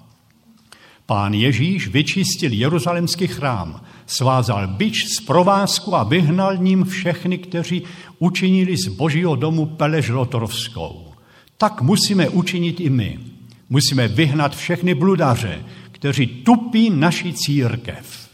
Pán 1.05 1.33
Ježíš 1.33 1.87
vyčistil 1.87 2.53
jeruzalemský 2.53 3.27
chrám, 3.27 3.81
svázal 4.05 4.67
bič 4.67 5.05
z 5.05 5.21
provázku 5.21 5.95
a 5.95 6.03
vyhnal 6.03 6.57
ním 6.57 6.83
všechny, 6.83 7.37
kteří 7.37 7.83
učinili 8.19 8.77
z 8.77 8.87
božího 8.87 9.35
domu 9.35 9.65
pelež 9.65 10.09
lotorovskou. 10.09 11.13
Tak 11.57 11.81
musíme 11.81 12.29
učinit 12.29 12.79
i 12.79 12.89
my. 12.89 13.30
Musíme 13.71 14.07
vyhnat 14.07 14.55
všechny 14.55 14.95
bludaře, 14.95 15.65
kteří 15.91 16.27
tupí 16.27 16.89
naši 16.89 17.33
církev. 17.33 18.29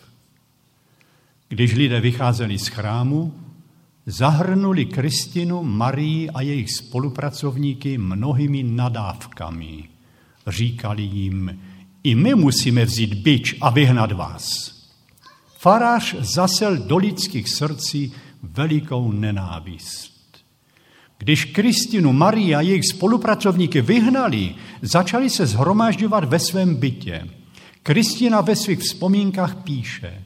Když 1.50 1.74
lidé 1.74 2.02
vycházeli 2.02 2.60
z 2.60 2.68
chrámu, 2.68 3.34
zahrnuli 4.06 4.86
Kristinu, 4.86 5.64
Marii 5.64 6.30
a 6.30 6.42
jejich 6.42 6.72
spolupracovníky 6.72 7.98
mnohými 7.98 8.64
nadávkami. 8.64 9.84
Říkali 10.48 11.04
jim, 11.04 11.60
i 12.04 12.16
my 12.16 12.36
musíme 12.36 12.86
vzít 12.86 13.14
byč 13.14 13.56
a 13.62 13.70
vyhnat 13.70 14.12
vás. 14.12 14.48
Farář 15.58 16.16
zasel 16.20 16.78
do 16.78 16.98
lidských 16.98 17.50
srdcí 17.50 18.14
velikou 18.44 19.12
nenávist. 19.12 20.17
Když 21.18 21.46
Kristinu, 21.46 22.14
Marii 22.14 22.56
a 22.56 22.62
jejich 22.62 22.86
spolupracovníky 22.86 23.82
vyhnali, 23.82 24.56
začali 24.82 25.30
se 25.30 25.46
zhromažďovat 25.46 26.24
ve 26.24 26.40
svém 26.40 26.76
bytě. 26.76 27.28
Kristina 27.84 28.42
ve 28.42 28.56
svých 28.56 28.80
vzpomínkách 28.80 29.56
píše, 29.56 30.22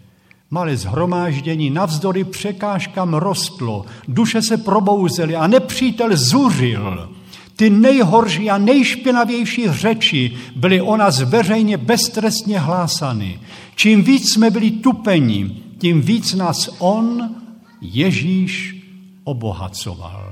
malé 0.52 0.78
zhromáždění 0.78 1.70
navzdory 1.70 2.24
překážkám 2.24 3.14
rostlo, 3.14 3.86
duše 4.08 4.42
se 4.42 4.58
probouzely 4.58 5.36
a 5.36 5.48
nepřítel 5.48 6.10
zuřil. 6.14 7.10
Ty 7.56 7.70
nejhorší 7.70 8.50
a 8.50 8.58
nejšpinavější 8.58 9.70
řeči 9.70 10.32
byly 10.56 10.82
o 10.82 10.98
nás 10.98 11.22
veřejně 11.22 11.78
beztrestně 11.78 12.60
hlásany. 12.60 13.40
Čím 13.76 14.04
víc 14.04 14.34
jsme 14.34 14.50
byli 14.50 14.72
tupeni, 14.72 15.56
tím 15.78 16.02
víc 16.02 16.34
nás 16.34 16.70
on, 16.80 17.36
Ježíš, 17.82 18.76
obohacoval. 19.24 20.31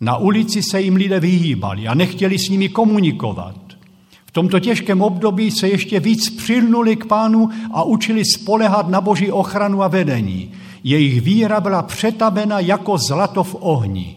Na 0.00 0.16
ulici 0.16 0.62
se 0.62 0.80
jim 0.80 0.96
lidé 0.96 1.20
vyhýbali 1.20 1.88
a 1.88 1.94
nechtěli 1.94 2.38
s 2.38 2.48
nimi 2.48 2.68
komunikovat. 2.68 3.56
V 4.26 4.30
tomto 4.30 4.60
těžkém 4.60 5.02
období 5.02 5.50
se 5.50 5.68
ještě 5.68 6.00
víc 6.00 6.30
přilnuli 6.30 6.96
k 6.96 7.06
pánu 7.06 7.48
a 7.72 7.82
učili 7.82 8.24
spolehat 8.24 8.88
na 8.88 9.00
boží 9.00 9.30
ochranu 9.30 9.82
a 9.82 9.88
vedení. 9.88 10.52
Jejich 10.84 11.20
víra 11.20 11.60
byla 11.60 11.82
přetabena 11.82 12.60
jako 12.60 12.98
zlato 12.98 13.44
v 13.44 13.56
ohni. 13.60 14.16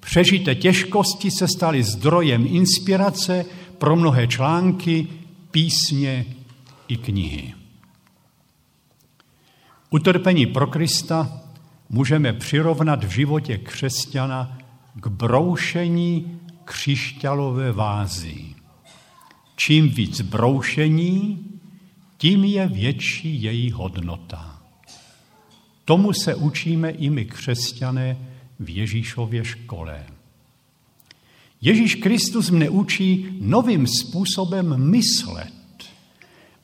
Přežité 0.00 0.54
těžkosti 0.54 1.30
se 1.30 1.48
staly 1.48 1.82
zdrojem 1.82 2.46
inspirace 2.50 3.44
pro 3.78 3.96
mnohé 3.96 4.26
články, 4.26 5.06
písně 5.50 6.24
i 6.88 6.96
knihy. 6.96 7.54
Utrpení 9.90 10.46
pro 10.46 10.66
Krista 10.66 11.40
můžeme 11.90 12.32
přirovnat 12.32 13.04
v 13.04 13.10
životě 13.10 13.58
křesťana 13.58 14.58
k 15.00 15.06
broušení 15.06 16.40
křišťalové 16.64 17.72
vázy. 17.72 18.44
Čím 19.56 19.88
víc 19.88 20.20
broušení, 20.20 21.38
tím 22.18 22.44
je 22.44 22.66
větší 22.66 23.42
její 23.42 23.70
hodnota. 23.70 24.62
Tomu 25.84 26.12
se 26.12 26.34
učíme 26.34 26.90
i 26.90 27.10
my 27.10 27.24
křesťané 27.24 28.16
v 28.60 28.76
Ježíšově 28.76 29.44
škole. 29.44 30.06
Ježíš 31.60 31.94
Kristus 31.94 32.50
mne 32.50 32.68
učí 32.68 33.28
novým 33.40 33.86
způsobem 33.86 34.90
myslet. 34.90 35.52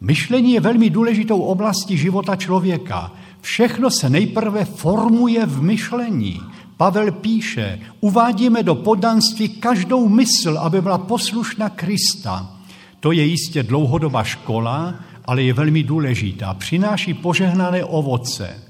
Myšlení 0.00 0.52
je 0.52 0.60
velmi 0.60 0.90
důležitou 0.90 1.40
oblastí 1.40 1.98
života 1.98 2.36
člověka. 2.36 3.12
Všechno 3.40 3.90
se 3.90 4.10
nejprve 4.10 4.64
formuje 4.64 5.46
v 5.46 5.62
myšlení. 5.62 6.40
Pavel 6.82 7.12
píše, 7.12 7.80
uvádíme 8.00 8.62
do 8.62 8.74
podanství 8.74 9.48
každou 9.48 10.08
mysl, 10.08 10.58
aby 10.58 10.80
byla 10.80 10.98
poslušná 10.98 11.68
Krista. 11.68 12.56
To 13.00 13.12
je 13.12 13.24
jistě 13.24 13.62
dlouhodobá 13.62 14.24
škola, 14.24 14.94
ale 15.24 15.42
je 15.42 15.52
velmi 15.52 15.82
důležitá. 15.82 16.54
Přináší 16.54 17.14
požehnané 17.14 17.84
ovoce. 17.84 18.62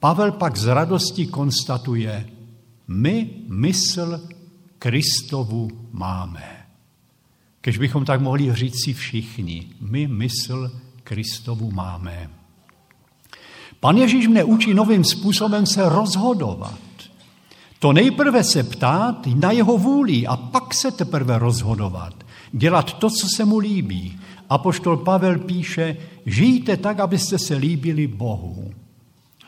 Pavel 0.00 0.32
pak 0.32 0.56
z 0.56 0.66
radosti 0.66 1.26
konstatuje, 1.26 2.26
my 2.88 3.30
mysl 3.48 4.20
Kristovu 4.78 5.68
máme. 5.92 6.66
Kež 7.60 7.78
bychom 7.78 8.04
tak 8.04 8.20
mohli 8.20 8.54
říct 8.54 8.84
si 8.84 8.92
všichni, 8.92 9.66
my 9.80 10.06
mysl 10.06 10.70
Kristovu 11.04 11.70
máme. 11.70 12.30
Pan 13.80 13.96
Ježíš 13.96 14.26
mne 14.26 14.44
učí 14.44 14.74
novým 14.74 15.04
způsobem 15.04 15.66
se 15.66 15.88
rozhodovat. 15.88 16.91
To 17.82 17.92
nejprve 17.92 18.44
se 18.44 18.62
ptát 18.62 19.26
na 19.26 19.50
jeho 19.50 19.78
vůli 19.78 20.26
a 20.26 20.36
pak 20.36 20.74
se 20.74 20.90
teprve 20.90 21.38
rozhodovat. 21.38 22.14
Dělat 22.52 22.92
to, 22.92 23.10
co 23.10 23.26
se 23.36 23.44
mu 23.44 23.58
líbí. 23.58 24.20
Apoštol 24.48 24.96
Pavel 24.96 25.38
píše, 25.38 25.96
žijte 26.26 26.76
tak, 26.76 27.00
abyste 27.00 27.38
se 27.38 27.56
líbili 27.56 28.06
Bohu. 28.06 28.70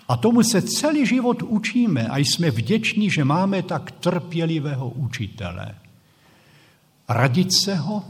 A 0.09 0.16
tomu 0.16 0.42
se 0.42 0.62
celý 0.62 1.07
život 1.07 1.42
učíme 1.42 2.09
a 2.09 2.18
jsme 2.18 2.51
vděční, 2.51 3.11
že 3.11 3.25
máme 3.25 3.62
tak 3.62 3.90
trpělivého 3.90 4.88
učitele. 4.88 5.75
Radit 7.09 7.53
se 7.53 7.75
ho 7.75 8.05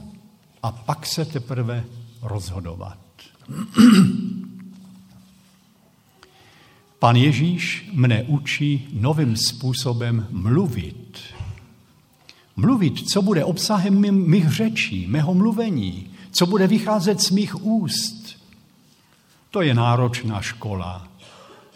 a 0.63 0.73
pak 0.73 1.07
se 1.07 1.25
teprve 1.25 1.85
rozhodovat. 2.23 2.99
Pan 7.05 7.21
Ježíš 7.21 7.85
mne 7.93 8.25
učí 8.33 8.89
novým 8.97 9.37
způsobem 9.37 10.27
mluvit. 10.33 11.21
Mluvit, 12.57 13.09
co 13.13 13.23
bude 13.23 13.45
obsahem 13.45 14.01
mých 14.29 14.49
řečí, 14.49 15.07
mého 15.07 15.35
mluvení, 15.35 16.09
co 16.33 16.47
bude 16.47 16.67
vycházet 16.67 17.21
z 17.21 17.31
mých 17.31 17.65
úst. 17.65 18.41
To 19.51 19.61
je 19.63 19.75
náročná 19.75 20.41
škola. 20.41 21.09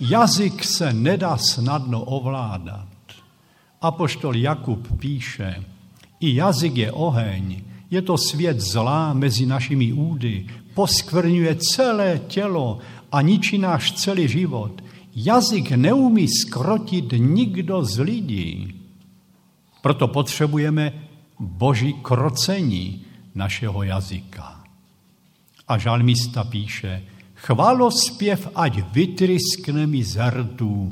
Jazyk 0.01 0.65
se 0.65 0.93
nedá 0.93 1.37
snadno 1.37 2.01
ovládat. 2.05 2.89
Apoštol 3.81 4.37
Jakub 4.37 4.81
píše, 4.99 5.65
i 6.21 6.35
jazyk 6.35 6.77
je 6.77 6.93
oheň, 6.93 7.63
je 7.91 8.03
to 8.03 8.19
svět 8.19 8.61
zlá 8.61 9.13
mezi 9.13 9.47
našimi 9.47 9.93
údy, 9.93 10.47
poskvrňuje 10.75 11.57
celé 11.57 12.19
tělo 12.19 12.79
a 13.13 13.21
ničí 13.21 13.59
náš 13.59 13.93
celý 13.93 14.29
život. 14.29 14.88
Jazyk 15.15 15.71
neumí 15.71 16.29
skrotit 16.29 17.13
nikdo 17.17 17.85
z 17.85 17.99
lidí. 17.99 18.75
Proto 19.83 20.09
potřebujeme 20.09 20.93
boží 21.41 21.93
krocení 22.03 23.05
našeho 23.35 23.83
jazyka. 23.83 24.65
A 25.69 25.79
žalmista 25.79 26.45
píše, 26.45 27.03
chvalospěv 27.35 28.49
ať 28.55 28.93
vytryskne 28.93 29.87
mi 29.87 30.05
zrtů, 30.05 30.89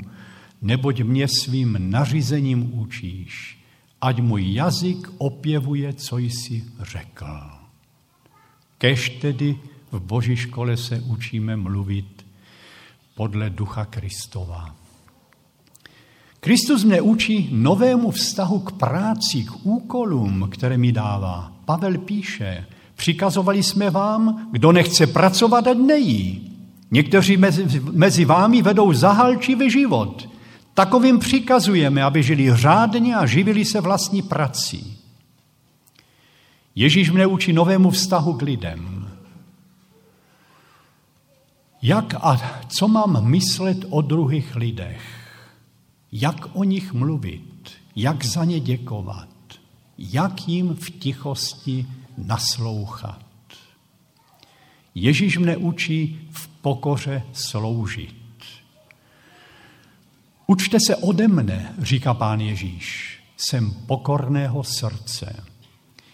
neboť 0.61 1.01
mě 1.01 1.27
svým 1.27 1.77
nařízením 1.79 2.79
učíš, 2.79 3.59
ať 4.01 4.21
můj 4.21 4.53
jazyk 4.53 5.11
opěvuje, 5.17 5.93
co 5.93 6.17
jsi 6.17 6.63
řekl. 6.79 7.39
Kež 8.77 9.09
tedy 9.09 9.59
v 9.91 9.99
boží 9.99 10.35
škole 10.35 10.77
se 10.77 11.01
učíme 11.01 11.55
mluvit 11.55 12.16
podle 13.17 13.49
ducha 13.49 13.85
Kristova. 13.89 14.75
Kristus 16.39 16.85
mne 16.85 17.01
učí 17.01 17.49
novému 17.49 18.13
vztahu 18.13 18.59
k 18.59 18.71
práci, 18.77 19.43
k 19.43 19.65
úkolům, 19.65 20.45
které 20.53 20.77
mi 20.77 20.93
dává. 20.93 21.51
Pavel 21.65 21.97
píše, 21.97 22.65
přikazovali 22.95 23.63
jsme 23.63 23.89
vám, 23.89 24.47
kdo 24.51 24.71
nechce 24.71 25.07
pracovat, 25.07 25.67
ať 25.67 25.77
nejí. 25.77 26.53
Někteří 26.91 27.37
mezi, 27.37 27.81
mezi 27.91 28.25
vámi 28.25 28.61
vedou 28.61 28.93
zahalčivý 28.93 29.71
život. 29.71 30.29
Takovým 30.73 31.19
přikazujeme, 31.19 32.03
aby 32.03 32.23
žili 32.23 32.55
řádně 32.55 33.15
a 33.15 33.25
živili 33.25 33.65
se 33.65 33.81
vlastní 33.81 34.21
prací. 34.21 34.97
Ježíš 36.75 37.09
mne 37.09 37.25
učí 37.25 37.53
novému 37.53 37.89
vztahu 37.89 38.33
k 38.33 38.41
lidem. 38.41 38.96
Jak 41.81 42.13
a 42.13 42.61
co 42.67 42.87
mám 42.87 43.29
myslet 43.29 43.77
o 43.89 44.01
druhých 44.01 44.55
lidech? 44.55 45.17
jak 46.11 46.55
o 46.55 46.63
nich 46.63 46.93
mluvit, 46.93 47.71
jak 47.95 48.25
za 48.25 48.43
ně 48.45 48.59
děkovat, 48.59 49.27
jak 49.97 50.47
jim 50.47 50.75
v 50.75 50.89
tichosti 50.89 51.85
naslouchat. 52.17 53.25
Ježíš 54.95 55.37
mne 55.37 55.57
učí 55.57 56.19
v 56.31 56.47
pokoře 56.47 57.23
sloužit. 57.33 58.15
Učte 60.47 60.77
se 60.87 60.95
ode 60.95 61.27
mne, 61.27 61.73
říká 61.79 62.13
pán 62.13 62.41
Ježíš, 62.41 63.19
jsem 63.37 63.71
pokorného 63.71 64.63
srdce. 64.63 65.43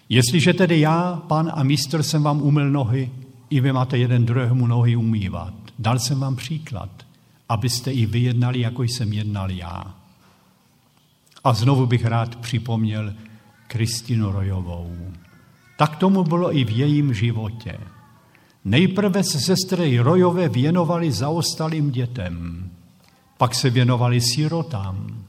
Jestliže 0.10 0.54
tedy 0.54 0.80
já, 0.80 1.22
pán 1.28 1.52
a 1.56 1.64
mistr, 1.64 2.04
jsem 2.04 2.24
vám 2.24 2.42
umyl 2.42 2.72
nohy, 2.72 3.12
i 3.56 3.60
vy 3.60 3.74
máte 3.74 3.98
jeden 3.98 4.26
druhému 4.26 4.68
nohy 4.68 4.96
umývat. 4.96 5.54
Dal 5.80 6.00
jsem 6.00 6.20
vám 6.20 6.36
příklad 6.36 6.90
abyste 7.54 7.92
i 7.92 8.06
vyjednali, 8.06 8.60
jako 8.60 8.84
jsem 8.84 9.14
jednal 9.14 9.52
já. 9.52 9.96
A 11.44 11.54
znovu 11.54 11.86
bych 11.86 12.06
rád 12.06 12.36
připomněl 12.36 13.14
Kristinu 13.68 14.32
Rojovou. 14.32 14.98
Tak 15.78 15.96
tomu 15.96 16.24
bylo 16.24 16.58
i 16.58 16.64
v 16.64 16.70
jejím 16.70 17.14
životě. 17.14 17.78
Nejprve 18.66 19.24
se 19.24 19.40
sestry 19.40 20.00
Rojové 20.00 20.50
věnovali 20.50 21.12
zaostalým 21.12 21.92
dětem, 21.92 22.70
pak 23.38 23.56
se 23.56 23.70
věnovali 23.70 24.22
sirotám, 24.22 25.26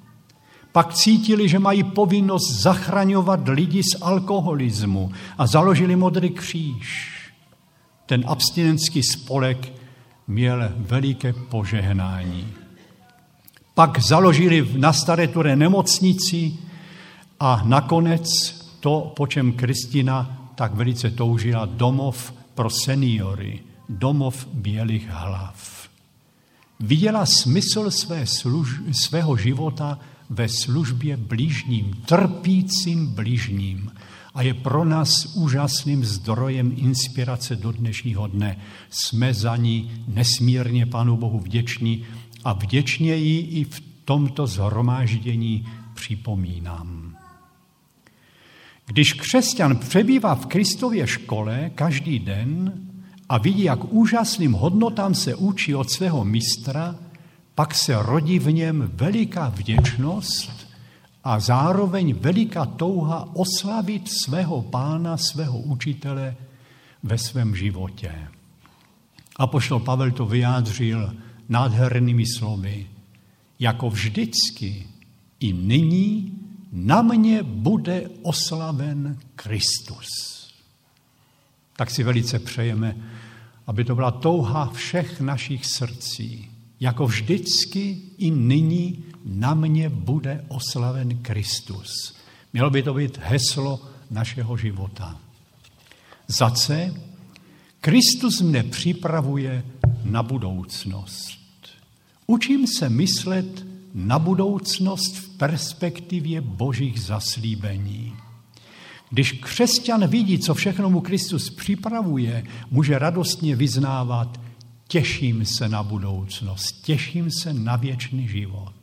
pak 0.72 0.94
cítili, 0.94 1.48
že 1.48 1.58
mají 1.58 1.82
povinnost 1.82 2.52
zachraňovat 2.52 3.48
lidi 3.48 3.82
z 3.82 4.02
alkoholismu 4.02 5.12
a 5.38 5.46
založili 5.46 5.96
Modrý 5.96 6.30
kříž. 6.30 7.13
Ten 8.06 8.24
abstinenský 8.26 9.02
spolek 9.02 9.72
měl 10.26 10.72
veliké 10.76 11.32
požehnání. 11.32 12.46
Pak 13.74 13.98
založili 13.98 14.68
na 14.76 14.92
Staré 14.92 15.28
Ture 15.28 15.56
nemocnici 15.56 16.52
a 17.40 17.62
nakonec 17.64 18.24
to, 18.80 19.12
po 19.16 19.26
čem 19.26 19.52
Kristina 19.52 20.50
tak 20.54 20.74
velice 20.74 21.10
toužila, 21.10 21.66
domov 21.66 22.34
pro 22.54 22.70
seniory, 22.70 23.60
domov 23.88 24.46
bělých 24.52 25.08
hlav. 25.08 25.88
Viděla 26.80 27.26
smysl 27.26 27.90
své 27.90 28.26
služ, 28.26 28.68
svého 28.92 29.36
života 29.36 29.98
ve 30.30 30.48
službě 30.48 31.16
blížním, 31.16 32.02
trpícím 32.06 33.06
blížním 33.06 33.90
a 34.34 34.42
je 34.42 34.54
pro 34.54 34.84
nás 34.84 35.36
úžasným 35.36 36.04
zdrojem 36.04 36.72
inspirace 36.76 37.56
do 37.56 37.72
dnešního 37.72 38.26
dne. 38.26 38.56
Jsme 38.90 39.34
za 39.34 39.56
ní 39.56 40.04
nesmírně 40.08 40.86
Pánu 40.86 41.16
Bohu 41.16 41.40
vděční 41.40 42.04
a 42.44 42.52
vděčně 42.52 43.16
ji 43.16 43.38
i 43.40 43.64
v 43.64 43.82
tomto 44.04 44.46
zhromáždění 44.46 45.66
připomínám. 45.94 47.16
Když 48.86 49.12
křesťan 49.12 49.76
přebývá 49.76 50.34
v 50.34 50.46
Kristově 50.46 51.06
škole 51.06 51.70
každý 51.74 52.18
den 52.18 52.72
a 53.28 53.38
vidí, 53.38 53.62
jak 53.62 53.92
úžasným 53.92 54.52
hodnotám 54.52 55.14
se 55.14 55.34
učí 55.34 55.74
od 55.74 55.90
svého 55.90 56.24
mistra, 56.24 56.96
pak 57.54 57.74
se 57.74 58.02
rodí 58.02 58.38
v 58.38 58.52
něm 58.52 58.90
veliká 58.94 59.48
vděčnost 59.48 60.63
a 61.24 61.40
zároveň 61.40 62.14
veliká 62.14 62.66
touha 62.66 63.28
oslavit 63.32 64.08
svého 64.12 64.62
pána, 64.62 65.16
svého 65.16 65.58
učitele 65.58 66.36
ve 67.02 67.18
svém 67.18 67.56
životě. 67.56 68.12
A 69.36 69.46
poštol 69.46 69.80
Pavel 69.80 70.10
to 70.10 70.26
vyjádřil 70.26 71.14
nádhernými 71.48 72.24
slovy. 72.26 72.86
Jako 73.58 73.90
vždycky 73.90 74.86
i 75.40 75.52
nyní 75.52 76.38
na 76.72 77.02
mě 77.02 77.42
bude 77.42 78.10
oslaven 78.22 79.18
Kristus. 79.36 80.08
Tak 81.76 81.90
si 81.90 82.02
velice 82.02 82.38
přejeme, 82.38 82.96
aby 83.66 83.84
to 83.84 83.94
byla 83.94 84.10
touha 84.10 84.70
všech 84.70 85.20
našich 85.20 85.66
srdcí. 85.66 86.50
Jako 86.80 87.06
vždycky 87.06 87.98
i 88.18 88.30
nyní 88.30 89.04
na 89.24 89.54
mě 89.54 89.88
bude 89.88 90.44
oslaven 90.48 91.18
Kristus. 91.18 92.14
Mělo 92.52 92.70
by 92.70 92.82
to 92.82 92.94
být 92.94 93.18
heslo 93.18 93.80
našeho 94.10 94.56
života. 94.56 95.18
Za 96.28 96.50
C. 96.50 96.94
Kristus 97.80 98.40
mne 98.40 98.62
připravuje 98.62 99.64
na 100.04 100.22
budoucnost. 100.22 101.38
Učím 102.26 102.66
se 102.66 102.88
myslet 102.88 103.66
na 103.94 104.18
budoucnost 104.18 105.16
v 105.16 105.28
perspektivě 105.28 106.40
božích 106.40 107.00
zaslíbení. 107.00 108.12
Když 109.10 109.32
křesťan 109.32 110.06
vidí, 110.06 110.38
co 110.38 110.54
všechno 110.54 110.90
mu 110.90 111.00
Kristus 111.00 111.50
připravuje, 111.50 112.44
může 112.70 112.98
radostně 112.98 113.56
vyznávat, 113.56 114.40
těším 114.88 115.44
se 115.44 115.68
na 115.68 115.82
budoucnost, 115.82 116.82
těším 116.82 117.30
se 117.30 117.54
na 117.54 117.76
věčný 117.76 118.28
život. 118.28 118.74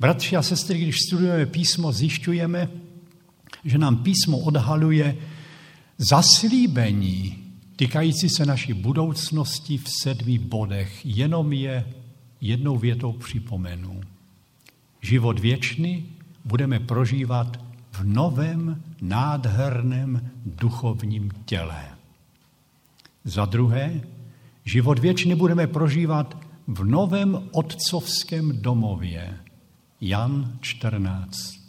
Bratři 0.00 0.36
a 0.36 0.42
sestry, 0.42 0.78
když 0.78 0.96
studujeme 1.06 1.46
písmo, 1.46 1.92
zjišťujeme, 1.92 2.70
že 3.64 3.78
nám 3.78 3.96
písmo 3.96 4.38
odhaluje 4.38 5.16
zaslíbení 5.98 7.38
týkající 7.76 8.28
se 8.28 8.46
naší 8.46 8.72
budoucnosti 8.72 9.78
v 9.78 9.88
sedmi 10.02 10.38
bodech. 10.38 11.06
Jenom 11.06 11.52
je 11.52 11.84
jednou 12.40 12.78
větou 12.78 13.12
připomenu. 13.12 14.00
Život 15.02 15.38
věčný 15.38 16.06
budeme 16.44 16.80
prožívat 16.80 17.60
v 17.92 18.04
novém 18.04 18.82
nádherném 19.00 20.30
duchovním 20.46 21.30
těle. 21.44 21.84
Za 23.24 23.44
druhé, 23.44 24.00
život 24.64 24.98
věčný 24.98 25.34
budeme 25.34 25.66
prožívat 25.66 26.36
v 26.66 26.84
novém 26.84 27.48
otcovském 27.52 28.62
domově. 28.62 29.38
Jan 30.00 30.58
14. 30.60 31.60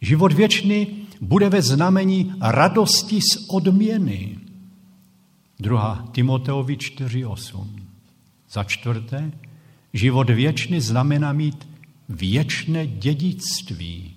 Život 0.00 0.32
věčný 0.32 0.86
bude 1.20 1.48
ve 1.48 1.62
znamení 1.62 2.34
radosti 2.40 3.20
z 3.20 3.46
odměny. 3.48 4.38
2. 5.60 6.08
Timoteovi 6.12 6.76
4.8. 6.76 7.66
Za 8.50 8.64
čtvrté, 8.64 9.32
život 9.92 10.30
věčný 10.30 10.80
znamená 10.80 11.32
mít 11.32 11.68
věčné 12.08 12.86
dědictví. 12.86 14.16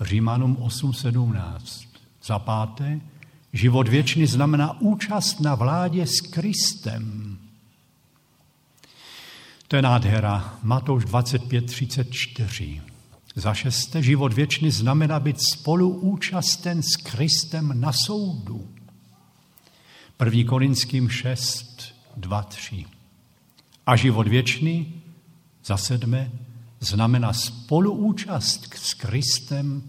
Římanům 0.00 0.56
8.17. 0.56 1.86
Za 2.22 2.38
páté, 2.38 3.00
život 3.52 3.88
věčný 3.88 4.26
znamená 4.26 4.80
účast 4.80 5.40
na 5.40 5.54
vládě 5.54 6.06
s 6.06 6.20
Kristem. 6.20 7.38
To 9.68 9.76
je 9.76 9.82
nádhera. 9.82 10.58
Matouš 10.62 11.04
25.34. 11.04 12.80
Za 13.34 13.54
šesté, 13.54 14.02
život 14.02 14.32
věčný 14.32 14.70
znamená 14.70 15.20
být 15.20 15.36
spoluúčasten 15.52 16.82
s 16.82 16.96
Kristem 16.96 17.80
na 17.80 17.92
soudu. 17.92 18.68
1. 20.24 20.48
Korinským 20.48 21.08
6, 21.08 21.94
2, 22.16 22.42
3. 22.42 22.84
A 23.86 23.96
život 23.96 24.28
věčný, 24.28 25.02
za 25.64 25.76
sedmé, 25.76 26.30
znamená 26.80 27.32
spoluúčast 27.32 28.74
s 28.74 28.94
Kristem 28.94 29.82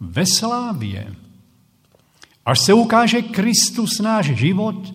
ve 0.00 0.26
slávě. 0.26 1.14
Až 2.44 2.60
se 2.60 2.72
ukáže 2.74 3.22
Kristus 3.22 3.98
náš 3.98 4.26
život, 4.26 4.94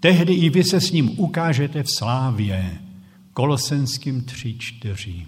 tehdy 0.00 0.34
i 0.34 0.50
vy 0.50 0.64
se 0.64 0.80
s 0.80 0.92
ním 0.92 1.20
ukážete 1.20 1.82
v 1.82 1.90
slávě. 1.98 2.83
Kolosenským 3.34 4.22
3, 4.22 4.58
4. 4.58 5.26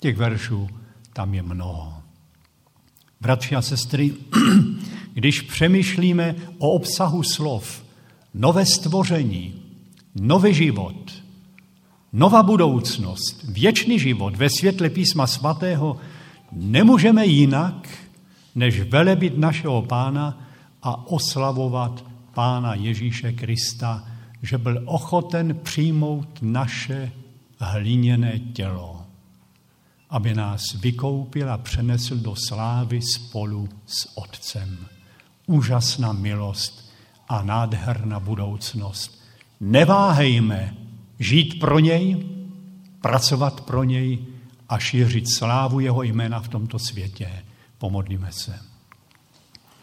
Těch 0.00 0.16
veršů 0.16 0.68
tam 1.12 1.34
je 1.34 1.42
mnoho. 1.42 1.94
Bratři 3.20 3.56
a 3.56 3.62
sestry, 3.62 4.14
když 5.14 5.40
přemýšlíme 5.40 6.34
o 6.58 6.70
obsahu 6.70 7.22
slov, 7.22 7.84
nové 8.34 8.66
stvoření, 8.66 9.54
nový 10.14 10.54
život, 10.54 11.12
nová 12.12 12.42
budoucnost, 12.42 13.44
věčný 13.48 13.98
život 13.98 14.36
ve 14.36 14.50
světle 14.50 14.90
písma 14.90 15.26
svatého, 15.26 15.96
nemůžeme 16.52 17.26
jinak, 17.26 17.88
než 18.54 18.80
velebit 18.80 19.38
našeho 19.38 19.82
pána 19.82 20.48
a 20.82 21.06
oslavovat 21.06 22.04
pána 22.34 22.74
Ježíše 22.74 23.32
Krista, 23.32 24.15
že 24.46 24.58
byl 24.58 24.82
ochoten 24.84 25.56
přijmout 25.62 26.38
naše 26.42 27.12
hliněné 27.58 28.38
tělo 28.38 29.06
aby 30.10 30.34
nás 30.34 30.62
vykoupil 30.80 31.52
a 31.52 31.58
přenesl 31.58 32.16
do 32.16 32.34
slávy 32.48 33.00
spolu 33.02 33.68
s 33.86 34.18
Otcem. 34.18 34.78
Úžasná 35.46 36.12
milost 36.12 36.92
a 37.28 37.42
nádherná 37.42 38.20
budoucnost. 38.20 39.22
Neváhejme 39.60 40.74
žít 41.18 41.60
pro 41.60 41.78
něj, 41.78 42.26
pracovat 43.00 43.60
pro 43.60 43.84
něj 43.84 44.18
a 44.68 44.78
šířit 44.78 45.34
slávu 45.34 45.80
jeho 45.80 46.02
jména 46.02 46.40
v 46.40 46.48
tomto 46.48 46.78
světě. 46.78 47.44
Pomodlíme 47.78 48.32
se. 48.32 48.58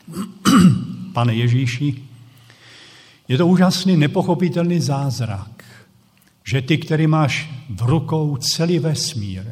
Pane 1.14 1.36
Ježíši, 1.36 2.04
je 3.34 3.38
to 3.38 3.48
úžasný, 3.48 3.98
nepochopitelný 3.98 4.80
zázrak, 4.80 5.64
že 6.44 6.62
ty, 6.62 6.78
který 6.78 7.08
máš 7.08 7.50
v 7.70 7.82
rukou 7.82 8.38
celý 8.38 8.80
vesmír, 8.80 9.44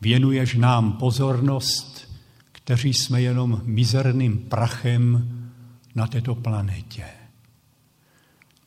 věnuješ 0.00 0.54
nám 0.54 0.92
pozornost, 0.92 2.08
kteří 2.52 2.94
jsme 2.94 3.22
jenom 3.22 3.60
mizerným 3.64 4.38
prachem 4.38 5.32
na 5.94 6.06
této 6.06 6.34
planetě. 6.34 7.04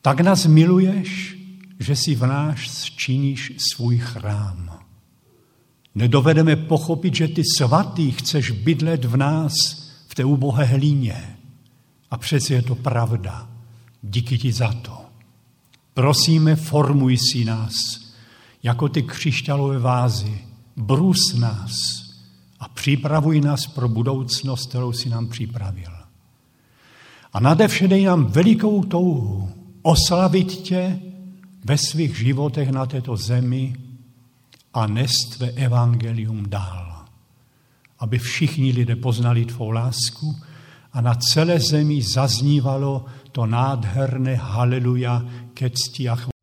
Tak 0.02 0.20
nás 0.20 0.46
miluješ, 0.46 1.38
že 1.80 1.96
si 1.96 2.14
v 2.14 2.26
nás 2.26 2.84
činíš 2.84 3.52
svůj 3.72 3.98
chrám. 3.98 4.80
Nedovedeme 5.94 6.56
pochopit, 6.56 7.14
že 7.14 7.28
ty 7.28 7.42
svatý 7.58 8.10
chceš 8.10 8.50
bydlet 8.50 9.04
v 9.04 9.16
nás, 9.16 9.54
v 10.08 10.14
té 10.14 10.24
ubohé 10.24 10.64
hlíně. 10.64 11.36
A 12.10 12.16
přece 12.16 12.54
je 12.54 12.62
to 12.62 12.74
pravda. 12.74 13.53
Díky 14.06 14.38
ti 14.38 14.52
za 14.52 14.72
to. 14.72 15.04
Prosíme, 15.94 16.56
formuj 16.56 17.18
si 17.18 17.44
nás 17.44 17.74
jako 18.62 18.88
ty 18.88 19.02
křišťalové 19.02 19.78
vázy, 19.78 20.38
brus 20.76 21.34
nás 21.38 21.74
a 22.60 22.68
připravuj 22.68 23.40
nás 23.40 23.66
pro 23.66 23.88
budoucnost, 23.88 24.68
kterou 24.68 24.92
si 24.92 25.08
nám 25.08 25.28
připravil. 25.28 25.90
A 27.32 27.40
nade 27.40 27.68
vše 27.68 27.88
dej 27.88 28.04
nám 28.04 28.24
velikou 28.24 28.84
touhu 28.84 29.50
oslavit 29.82 30.52
tě 30.52 31.00
ve 31.64 31.78
svých 31.78 32.18
životech 32.18 32.70
na 32.70 32.86
této 32.86 33.16
zemi 33.16 33.76
a 34.74 34.86
nest 34.86 35.36
tvé 35.36 35.50
evangelium 35.50 36.44
dál. 36.48 37.04
Aby 37.98 38.18
všichni 38.18 38.72
lidé 38.72 38.96
poznali 38.96 39.44
tvou 39.44 39.70
lásku 39.70 40.36
a 40.92 41.00
na 41.00 41.14
celé 41.14 41.60
zemi 41.60 42.02
zaznívalo 42.02 43.04
to 43.34 43.50
nádherné 43.50 44.38
haleluja 44.38 45.50
ke 45.50 45.66
cti 45.66 46.33